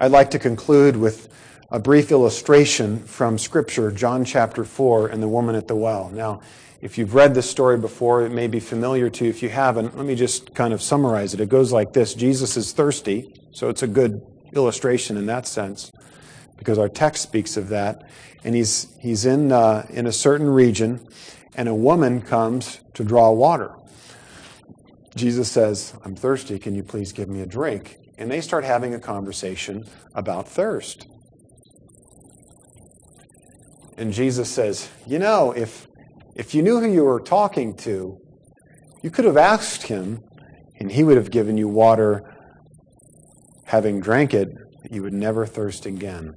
I'd 0.00 0.10
like 0.10 0.32
to 0.32 0.40
conclude 0.40 0.96
with 0.96 1.32
a 1.70 1.78
brief 1.78 2.10
illustration 2.10 2.98
from 2.98 3.38
Scripture, 3.38 3.92
John 3.92 4.24
chapter 4.24 4.64
4, 4.64 5.06
and 5.06 5.22
the 5.22 5.28
woman 5.28 5.54
at 5.54 5.68
the 5.68 5.76
well. 5.76 6.10
Now, 6.12 6.40
if 6.84 6.98
you've 6.98 7.14
read 7.14 7.34
this 7.34 7.48
story 7.48 7.78
before, 7.78 8.26
it 8.26 8.30
may 8.30 8.46
be 8.46 8.60
familiar 8.60 9.08
to 9.08 9.24
you. 9.24 9.30
If 9.30 9.42
you 9.42 9.48
haven't, 9.48 9.96
let 9.96 10.04
me 10.04 10.14
just 10.14 10.54
kind 10.54 10.74
of 10.74 10.82
summarize 10.82 11.32
it. 11.32 11.40
It 11.40 11.48
goes 11.48 11.72
like 11.72 11.94
this 11.94 12.12
Jesus 12.12 12.58
is 12.58 12.72
thirsty, 12.72 13.34
so 13.52 13.70
it's 13.70 13.82
a 13.82 13.86
good 13.86 14.20
illustration 14.52 15.16
in 15.16 15.24
that 15.24 15.46
sense, 15.46 15.90
because 16.58 16.78
our 16.78 16.90
text 16.90 17.22
speaks 17.22 17.56
of 17.56 17.70
that. 17.70 18.06
And 18.44 18.54
he's, 18.54 18.94
he's 19.00 19.24
in, 19.24 19.50
uh, 19.50 19.86
in 19.88 20.06
a 20.06 20.12
certain 20.12 20.46
region, 20.46 21.00
and 21.54 21.70
a 21.70 21.74
woman 21.74 22.20
comes 22.20 22.80
to 22.92 23.02
draw 23.02 23.30
water. 23.30 23.74
Jesus 25.16 25.50
says, 25.50 25.94
I'm 26.04 26.14
thirsty. 26.14 26.58
Can 26.58 26.74
you 26.74 26.82
please 26.82 27.12
give 27.12 27.30
me 27.30 27.40
a 27.40 27.46
drink? 27.46 27.96
And 28.18 28.30
they 28.30 28.42
start 28.42 28.62
having 28.62 28.92
a 28.92 29.00
conversation 29.00 29.86
about 30.14 30.46
thirst. 30.46 31.06
And 33.96 34.12
Jesus 34.12 34.50
says, 34.50 34.90
You 35.06 35.18
know, 35.18 35.52
if 35.52 35.86
if 36.34 36.54
you 36.54 36.62
knew 36.62 36.80
who 36.80 36.90
you 36.90 37.04
were 37.04 37.20
talking 37.20 37.76
to, 37.78 38.18
you 39.02 39.10
could 39.10 39.24
have 39.24 39.36
asked 39.36 39.84
him, 39.84 40.20
and 40.78 40.90
he 40.90 41.04
would 41.04 41.16
have 41.16 41.30
given 41.30 41.56
you 41.56 41.68
water. 41.68 42.22
Having 43.66 44.00
drank 44.00 44.34
it, 44.34 44.48
you 44.90 45.02
would 45.02 45.12
never 45.12 45.46
thirst 45.46 45.86
again. 45.86 46.34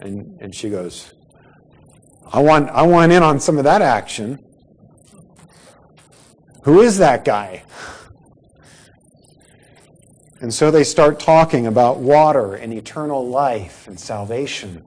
And, 0.00 0.40
and 0.40 0.54
she 0.54 0.70
goes, 0.70 1.12
I 2.32 2.40
want, 2.40 2.70
I 2.70 2.82
want 2.82 3.12
in 3.12 3.22
on 3.22 3.38
some 3.38 3.58
of 3.58 3.64
that 3.64 3.82
action. 3.82 4.38
Who 6.64 6.80
is 6.80 6.98
that 6.98 7.24
guy? 7.24 7.64
And 10.40 10.52
so 10.52 10.70
they 10.70 10.84
start 10.84 11.20
talking 11.20 11.66
about 11.66 11.98
water 11.98 12.54
and 12.54 12.72
eternal 12.72 13.26
life 13.26 13.86
and 13.86 13.98
salvation 13.98 14.84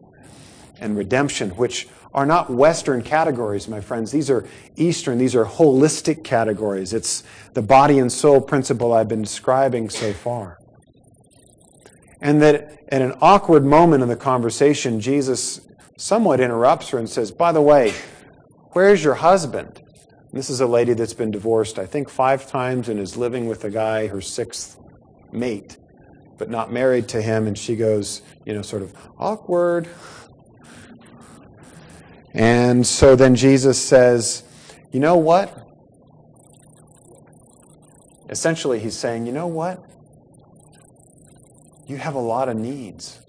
and 0.79 0.95
redemption, 0.95 1.51
which 1.51 1.87
are 2.17 2.25
not 2.25 2.49
Western 2.49 3.03
categories, 3.03 3.67
my 3.67 3.79
friends. 3.79 4.11
These 4.11 4.31
are 4.31 4.43
Eastern, 4.75 5.19
these 5.19 5.35
are 5.35 5.45
holistic 5.45 6.23
categories. 6.23 6.91
It's 6.91 7.21
the 7.53 7.61
body 7.61 7.99
and 7.99 8.11
soul 8.11 8.41
principle 8.41 8.91
I've 8.91 9.07
been 9.07 9.21
describing 9.21 9.91
so 9.91 10.13
far. 10.13 10.57
And 12.19 12.41
that 12.41 12.79
at 12.89 13.03
an 13.03 13.13
awkward 13.21 13.65
moment 13.65 14.01
in 14.01 14.09
the 14.09 14.15
conversation, 14.15 14.99
Jesus 14.99 15.61
somewhat 15.95 16.39
interrupts 16.39 16.89
her 16.89 16.97
and 16.97 17.07
says, 17.07 17.31
By 17.31 17.51
the 17.51 17.61
way, 17.61 17.93
where's 18.71 19.03
your 19.03 19.13
husband? 19.13 19.79
This 20.33 20.49
is 20.49 20.59
a 20.59 20.65
lady 20.65 20.95
that's 20.95 21.13
been 21.13 21.29
divorced, 21.29 21.77
I 21.77 21.85
think, 21.85 22.09
five 22.09 22.47
times 22.49 22.89
and 22.89 22.99
is 22.99 23.15
living 23.15 23.47
with 23.47 23.63
a 23.63 23.69
guy, 23.69 24.07
her 24.07 24.21
sixth 24.21 24.79
mate, 25.31 25.77
but 26.39 26.49
not 26.49 26.73
married 26.73 27.09
to 27.09 27.21
him. 27.21 27.45
And 27.45 27.55
she 27.55 27.75
goes, 27.75 28.23
you 28.43 28.55
know, 28.55 28.63
sort 28.63 28.81
of 28.81 28.95
awkward. 29.19 29.87
And 32.37 32.85
so 32.85 33.15
then 33.15 33.33
Jesus 33.35 33.83
says, 33.83 34.43
You 34.91 34.99
know 34.99 35.17
what? 35.17 35.51
Essentially, 38.29 38.79
he's 38.79 38.95
saying, 38.95 39.25
You 39.25 39.31
know 39.31 39.47
what? 39.47 39.83
You 41.87 41.97
have 41.97 42.13
a 42.13 42.19
lot 42.19 42.47
of 42.47 42.55
needs, 42.55 43.19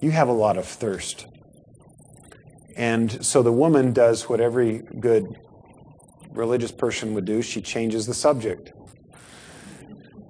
you 0.00 0.10
have 0.10 0.28
a 0.28 0.32
lot 0.32 0.56
of 0.56 0.64
thirst. 0.64 1.26
And 2.76 3.24
so 3.24 3.42
the 3.42 3.52
woman 3.52 3.92
does 3.92 4.28
what 4.28 4.40
every 4.40 4.78
good 4.98 5.36
religious 6.32 6.72
person 6.72 7.14
would 7.14 7.24
do 7.26 7.42
she 7.42 7.60
changes 7.60 8.06
the 8.06 8.14
subject. 8.14 8.72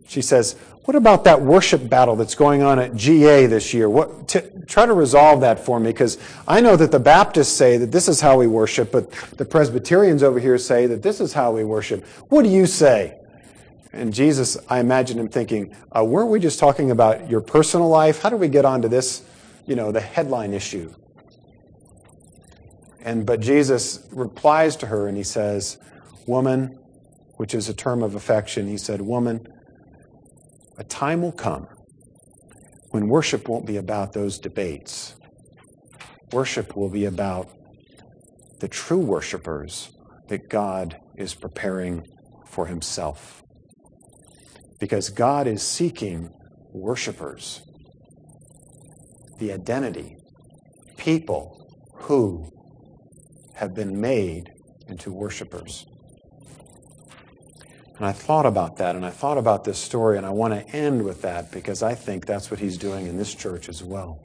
She 0.06 0.20
says, 0.20 0.56
what 0.84 0.96
about 0.96 1.24
that 1.24 1.40
worship 1.40 1.88
battle 1.88 2.14
that's 2.14 2.34
going 2.34 2.62
on 2.62 2.78
at 2.78 2.94
GA 2.94 3.46
this 3.46 3.72
year? 3.72 3.88
What, 3.88 4.28
t- 4.28 4.42
try 4.66 4.84
to 4.84 4.92
resolve 4.92 5.40
that 5.40 5.58
for 5.58 5.80
me 5.80 5.90
because 5.90 6.18
I 6.46 6.60
know 6.60 6.76
that 6.76 6.92
the 6.92 7.00
Baptists 7.00 7.52
say 7.52 7.78
that 7.78 7.90
this 7.90 8.06
is 8.06 8.20
how 8.20 8.38
we 8.38 8.46
worship, 8.46 8.92
but 8.92 9.10
the 9.38 9.46
Presbyterians 9.46 10.22
over 10.22 10.38
here 10.38 10.58
say 10.58 10.86
that 10.86 11.02
this 11.02 11.20
is 11.20 11.32
how 11.32 11.52
we 11.52 11.64
worship. 11.64 12.04
What 12.28 12.42
do 12.42 12.50
you 12.50 12.66
say? 12.66 13.18
And 13.94 14.12
Jesus, 14.12 14.58
I 14.68 14.80
imagine 14.80 15.18
him 15.18 15.28
thinking, 15.28 15.74
uh, 15.96 16.04
weren't 16.04 16.28
we 16.28 16.38
just 16.38 16.58
talking 16.58 16.90
about 16.90 17.30
your 17.30 17.40
personal 17.40 17.88
life? 17.88 18.20
How 18.20 18.28
do 18.28 18.36
we 18.36 18.48
get 18.48 18.66
onto 18.66 18.88
this, 18.88 19.24
you 19.66 19.76
know, 19.76 19.90
the 19.90 20.00
headline 20.00 20.52
issue? 20.52 20.92
And 23.00 23.24
but 23.24 23.40
Jesus 23.40 24.06
replies 24.10 24.76
to 24.76 24.86
her 24.86 25.08
and 25.08 25.16
he 25.16 25.22
says, 25.22 25.78
Woman, 26.26 26.78
which 27.36 27.54
is 27.54 27.70
a 27.70 27.74
term 27.74 28.02
of 28.02 28.14
affection, 28.14 28.66
he 28.66 28.76
said, 28.76 29.00
Woman, 29.00 29.48
a 30.78 30.84
time 30.84 31.22
will 31.22 31.32
come 31.32 31.66
when 32.90 33.08
worship 33.08 33.48
won't 33.48 33.66
be 33.66 33.76
about 33.76 34.12
those 34.12 34.38
debates. 34.38 35.14
Worship 36.32 36.76
will 36.76 36.88
be 36.88 37.04
about 37.04 37.48
the 38.60 38.68
true 38.68 38.98
worshipers 38.98 39.90
that 40.28 40.48
God 40.48 40.96
is 41.16 41.34
preparing 41.34 42.06
for 42.46 42.66
himself. 42.66 43.42
Because 44.80 45.10
God 45.10 45.46
is 45.46 45.62
seeking 45.62 46.30
worshipers, 46.72 47.62
the 49.38 49.52
identity, 49.52 50.16
people 50.96 51.68
who 51.94 52.50
have 53.54 53.74
been 53.74 54.00
made 54.00 54.50
into 54.88 55.12
worshipers. 55.12 55.86
And 57.96 58.06
I 58.06 58.12
thought 58.12 58.44
about 58.44 58.78
that, 58.78 58.96
and 58.96 59.06
I 59.06 59.10
thought 59.10 59.38
about 59.38 59.64
this 59.64 59.78
story, 59.78 60.16
and 60.16 60.26
I 60.26 60.30
want 60.30 60.52
to 60.52 60.76
end 60.76 61.04
with 61.04 61.22
that 61.22 61.52
because 61.52 61.82
I 61.82 61.94
think 61.94 62.26
that's 62.26 62.50
what 62.50 62.58
he's 62.58 62.76
doing 62.76 63.06
in 63.06 63.16
this 63.16 63.34
church 63.34 63.68
as 63.68 63.84
well. 63.84 64.20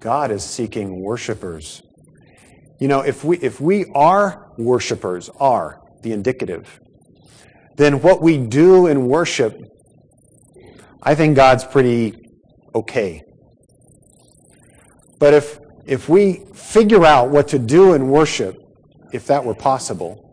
God 0.00 0.30
is 0.30 0.44
seeking 0.44 1.00
worshipers. 1.00 1.82
You 2.78 2.88
know, 2.88 3.00
if 3.00 3.24
we, 3.24 3.38
if 3.38 3.60
we 3.62 3.86
are 3.94 4.50
worshipers, 4.58 5.30
are 5.40 5.80
the 6.02 6.12
indicative, 6.12 6.80
then 7.76 8.02
what 8.02 8.20
we 8.20 8.36
do 8.36 8.88
in 8.88 9.06
worship, 9.06 9.58
I 11.02 11.14
think 11.14 11.36
God's 11.36 11.64
pretty 11.64 12.14
okay. 12.74 13.22
But 15.18 15.32
if, 15.32 15.58
if 15.86 16.10
we 16.10 16.44
figure 16.54 17.06
out 17.06 17.30
what 17.30 17.48
to 17.48 17.58
do 17.58 17.94
in 17.94 18.08
worship, 18.08 18.56
if 19.12 19.26
that 19.28 19.44
were 19.44 19.54
possible, 19.54 20.23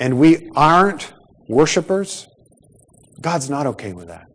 and 0.00 0.18
we 0.18 0.50
aren't 0.56 1.12
worshipers, 1.46 2.26
God's 3.20 3.50
not 3.50 3.66
okay 3.66 3.92
with 3.92 4.08
that. 4.08 4.26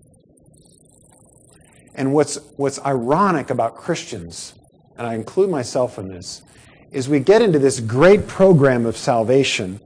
And 1.96 2.14
what's, 2.14 2.38
what's 2.58 2.80
ironic 2.86 3.50
about 3.50 3.76
Christians, 3.76 4.54
and 4.98 5.08
I 5.08 5.16
include 5.16 5.50
myself 5.50 5.98
in 5.98 6.08
this, 6.08 6.44
is 6.92 7.10
we 7.10 7.20
get 7.20 7.42
into 7.42 7.58
this 7.58 7.80
great 7.80 8.28
program 8.28 8.86
of 8.86 8.96
salvation 8.96 9.80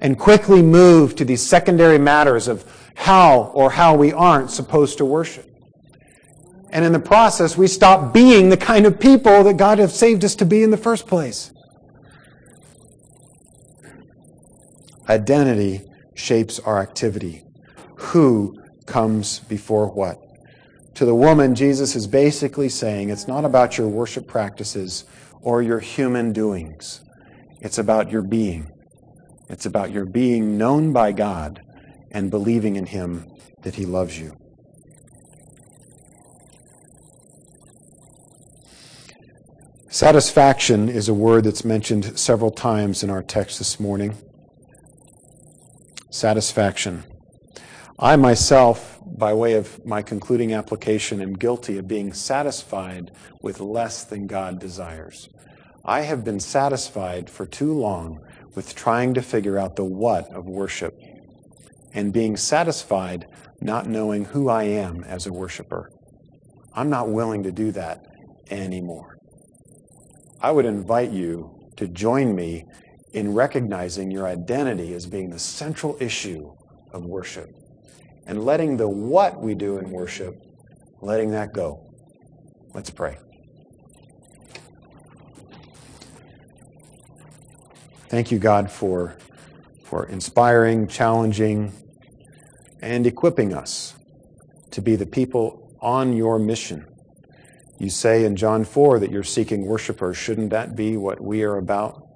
and 0.00 0.18
quickly 0.18 0.60
move 0.60 1.14
to 1.16 1.24
these 1.24 1.40
secondary 1.40 1.98
matters 1.98 2.48
of 2.48 2.64
how 2.96 3.52
or 3.54 3.70
how 3.70 3.94
we 3.94 4.12
aren't 4.12 4.50
supposed 4.50 4.98
to 4.98 5.04
worship. 5.04 5.48
And 6.70 6.84
in 6.84 6.92
the 6.92 6.98
process, 6.98 7.56
we 7.56 7.68
stop 7.68 8.12
being 8.12 8.48
the 8.48 8.56
kind 8.56 8.86
of 8.86 8.98
people 8.98 9.44
that 9.44 9.56
God 9.56 9.78
has 9.78 9.96
saved 9.96 10.24
us 10.24 10.34
to 10.36 10.44
be 10.44 10.62
in 10.62 10.70
the 10.70 10.76
first 10.76 11.06
place. 11.06 11.52
Identity 15.12 15.82
shapes 16.14 16.58
our 16.60 16.80
activity. 16.80 17.44
Who 17.96 18.56
comes 18.86 19.40
before 19.40 19.88
what? 19.88 20.16
To 20.94 21.04
the 21.04 21.14
woman, 21.14 21.54
Jesus 21.54 21.94
is 21.94 22.06
basically 22.06 22.70
saying 22.70 23.10
it's 23.10 23.28
not 23.28 23.44
about 23.44 23.76
your 23.76 23.88
worship 23.88 24.26
practices 24.26 25.04
or 25.42 25.60
your 25.60 25.80
human 25.80 26.32
doings. 26.32 27.02
It's 27.60 27.76
about 27.76 28.10
your 28.10 28.22
being. 28.22 28.70
It's 29.50 29.66
about 29.66 29.90
your 29.90 30.06
being 30.06 30.56
known 30.56 30.94
by 30.94 31.12
God 31.12 31.60
and 32.10 32.30
believing 32.30 32.76
in 32.76 32.86
Him 32.86 33.26
that 33.64 33.74
He 33.74 33.84
loves 33.84 34.18
you. 34.18 34.34
Satisfaction 39.90 40.88
is 40.88 41.10
a 41.10 41.14
word 41.14 41.44
that's 41.44 41.66
mentioned 41.66 42.18
several 42.18 42.50
times 42.50 43.02
in 43.02 43.10
our 43.10 43.22
text 43.22 43.58
this 43.58 43.78
morning 43.78 44.16
satisfaction. 46.12 47.04
I 47.98 48.16
myself, 48.16 49.00
by 49.06 49.32
way 49.32 49.54
of 49.54 49.84
my 49.84 50.02
concluding 50.02 50.52
application, 50.52 51.22
am 51.22 51.32
guilty 51.32 51.78
of 51.78 51.88
being 51.88 52.12
satisfied 52.12 53.10
with 53.40 53.60
less 53.60 54.04
than 54.04 54.26
God 54.26 54.60
desires. 54.60 55.28
I 55.84 56.02
have 56.02 56.22
been 56.22 56.38
satisfied 56.38 57.30
for 57.30 57.46
too 57.46 57.72
long 57.72 58.20
with 58.54 58.74
trying 58.74 59.14
to 59.14 59.22
figure 59.22 59.58
out 59.58 59.76
the 59.76 59.84
what 59.84 60.30
of 60.32 60.46
worship 60.46 60.94
and 61.94 62.12
being 62.12 62.36
satisfied 62.36 63.26
not 63.60 63.86
knowing 63.86 64.26
who 64.26 64.48
I 64.48 64.64
am 64.64 65.04
as 65.04 65.26
a 65.26 65.32
worshiper. 65.32 65.90
I'm 66.74 66.90
not 66.90 67.08
willing 67.08 67.42
to 67.44 67.52
do 67.52 67.72
that 67.72 68.04
anymore. 68.50 69.16
I 70.40 70.50
would 70.50 70.66
invite 70.66 71.10
you 71.10 71.58
to 71.76 71.88
join 71.88 72.34
me 72.34 72.64
in 73.12 73.34
recognizing 73.34 74.10
your 74.10 74.26
identity 74.26 74.94
as 74.94 75.06
being 75.06 75.30
the 75.30 75.38
central 75.38 75.96
issue 76.00 76.52
of 76.92 77.04
worship 77.04 77.50
and 78.26 78.44
letting 78.44 78.76
the 78.76 78.88
what 78.88 79.40
we 79.40 79.54
do 79.54 79.78
in 79.78 79.90
worship, 79.90 80.40
letting 81.00 81.30
that 81.30 81.52
go 81.52 81.92
Let's 82.74 82.88
pray. 82.88 83.18
Thank 88.08 88.30
you, 88.30 88.38
God, 88.38 88.70
for, 88.70 89.16
for 89.84 90.06
inspiring, 90.06 90.88
challenging, 90.88 91.72
and 92.80 93.06
equipping 93.06 93.52
us 93.52 93.94
to 94.70 94.80
be 94.80 94.96
the 94.96 95.06
people 95.06 95.76
on 95.82 96.14
your 96.14 96.38
mission. 96.38 96.86
You 97.78 97.90
say 97.90 98.24
in 98.24 98.36
John 98.36 98.64
4 98.64 99.00
that 99.00 99.10
you're 99.10 99.22
seeking 99.22 99.66
worshipers. 99.66 100.16
Shouldn't 100.16 100.50
that 100.50 100.74
be 100.74 100.96
what 100.96 101.20
we 101.20 101.42
are 101.42 101.58
about? 101.58 102.11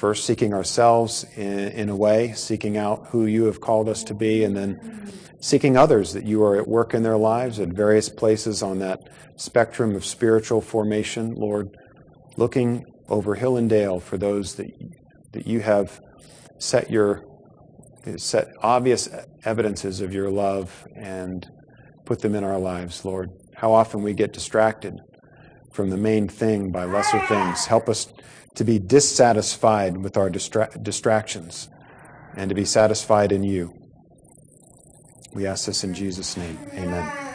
First, 0.00 0.24
seeking 0.24 0.54
ourselves 0.54 1.26
in, 1.36 1.58
in 1.72 1.88
a 1.90 1.94
way, 1.94 2.32
seeking 2.32 2.78
out 2.78 3.08
who 3.08 3.26
you 3.26 3.44
have 3.44 3.60
called 3.60 3.86
us 3.86 4.02
to 4.04 4.14
be, 4.14 4.44
and 4.44 4.56
then 4.56 5.12
seeking 5.40 5.76
others 5.76 6.14
that 6.14 6.24
you 6.24 6.42
are 6.42 6.56
at 6.56 6.66
work 6.66 6.94
in 6.94 7.02
their 7.02 7.18
lives 7.18 7.60
at 7.60 7.68
various 7.68 8.08
places 8.08 8.62
on 8.62 8.78
that 8.78 9.10
spectrum 9.36 9.94
of 9.94 10.06
spiritual 10.06 10.62
formation, 10.62 11.34
Lord, 11.34 11.76
looking 12.38 12.86
over 13.10 13.34
hill 13.34 13.58
and 13.58 13.68
dale 13.68 14.00
for 14.00 14.16
those 14.16 14.54
that, 14.54 14.70
that 15.32 15.46
you 15.46 15.60
have 15.60 16.00
set 16.56 16.90
your 16.90 17.22
set 18.16 18.48
obvious 18.62 19.06
evidences 19.44 20.00
of 20.00 20.14
your 20.14 20.30
love 20.30 20.88
and 20.96 21.46
put 22.06 22.20
them 22.20 22.34
in 22.34 22.42
our 22.42 22.58
lives, 22.58 23.04
Lord. 23.04 23.28
How 23.54 23.74
often 23.74 24.02
we 24.02 24.14
get 24.14 24.32
distracted 24.32 24.98
from 25.70 25.90
the 25.90 25.98
main 25.98 26.26
thing 26.26 26.72
by 26.72 26.84
lesser 26.84 27.20
things. 27.26 27.66
Help 27.66 27.88
us 27.90 28.12
to 28.54 28.64
be 28.64 28.78
dissatisfied 28.78 29.96
with 29.98 30.16
our 30.16 30.30
distra- 30.30 30.82
distractions 30.82 31.68
and 32.36 32.48
to 32.48 32.54
be 32.54 32.64
satisfied 32.64 33.32
in 33.32 33.42
you. 33.42 33.74
We 35.32 35.46
ask 35.46 35.66
this 35.66 35.84
in 35.84 35.94
Jesus' 35.94 36.36
name. 36.36 36.58
Amen. 36.74 37.29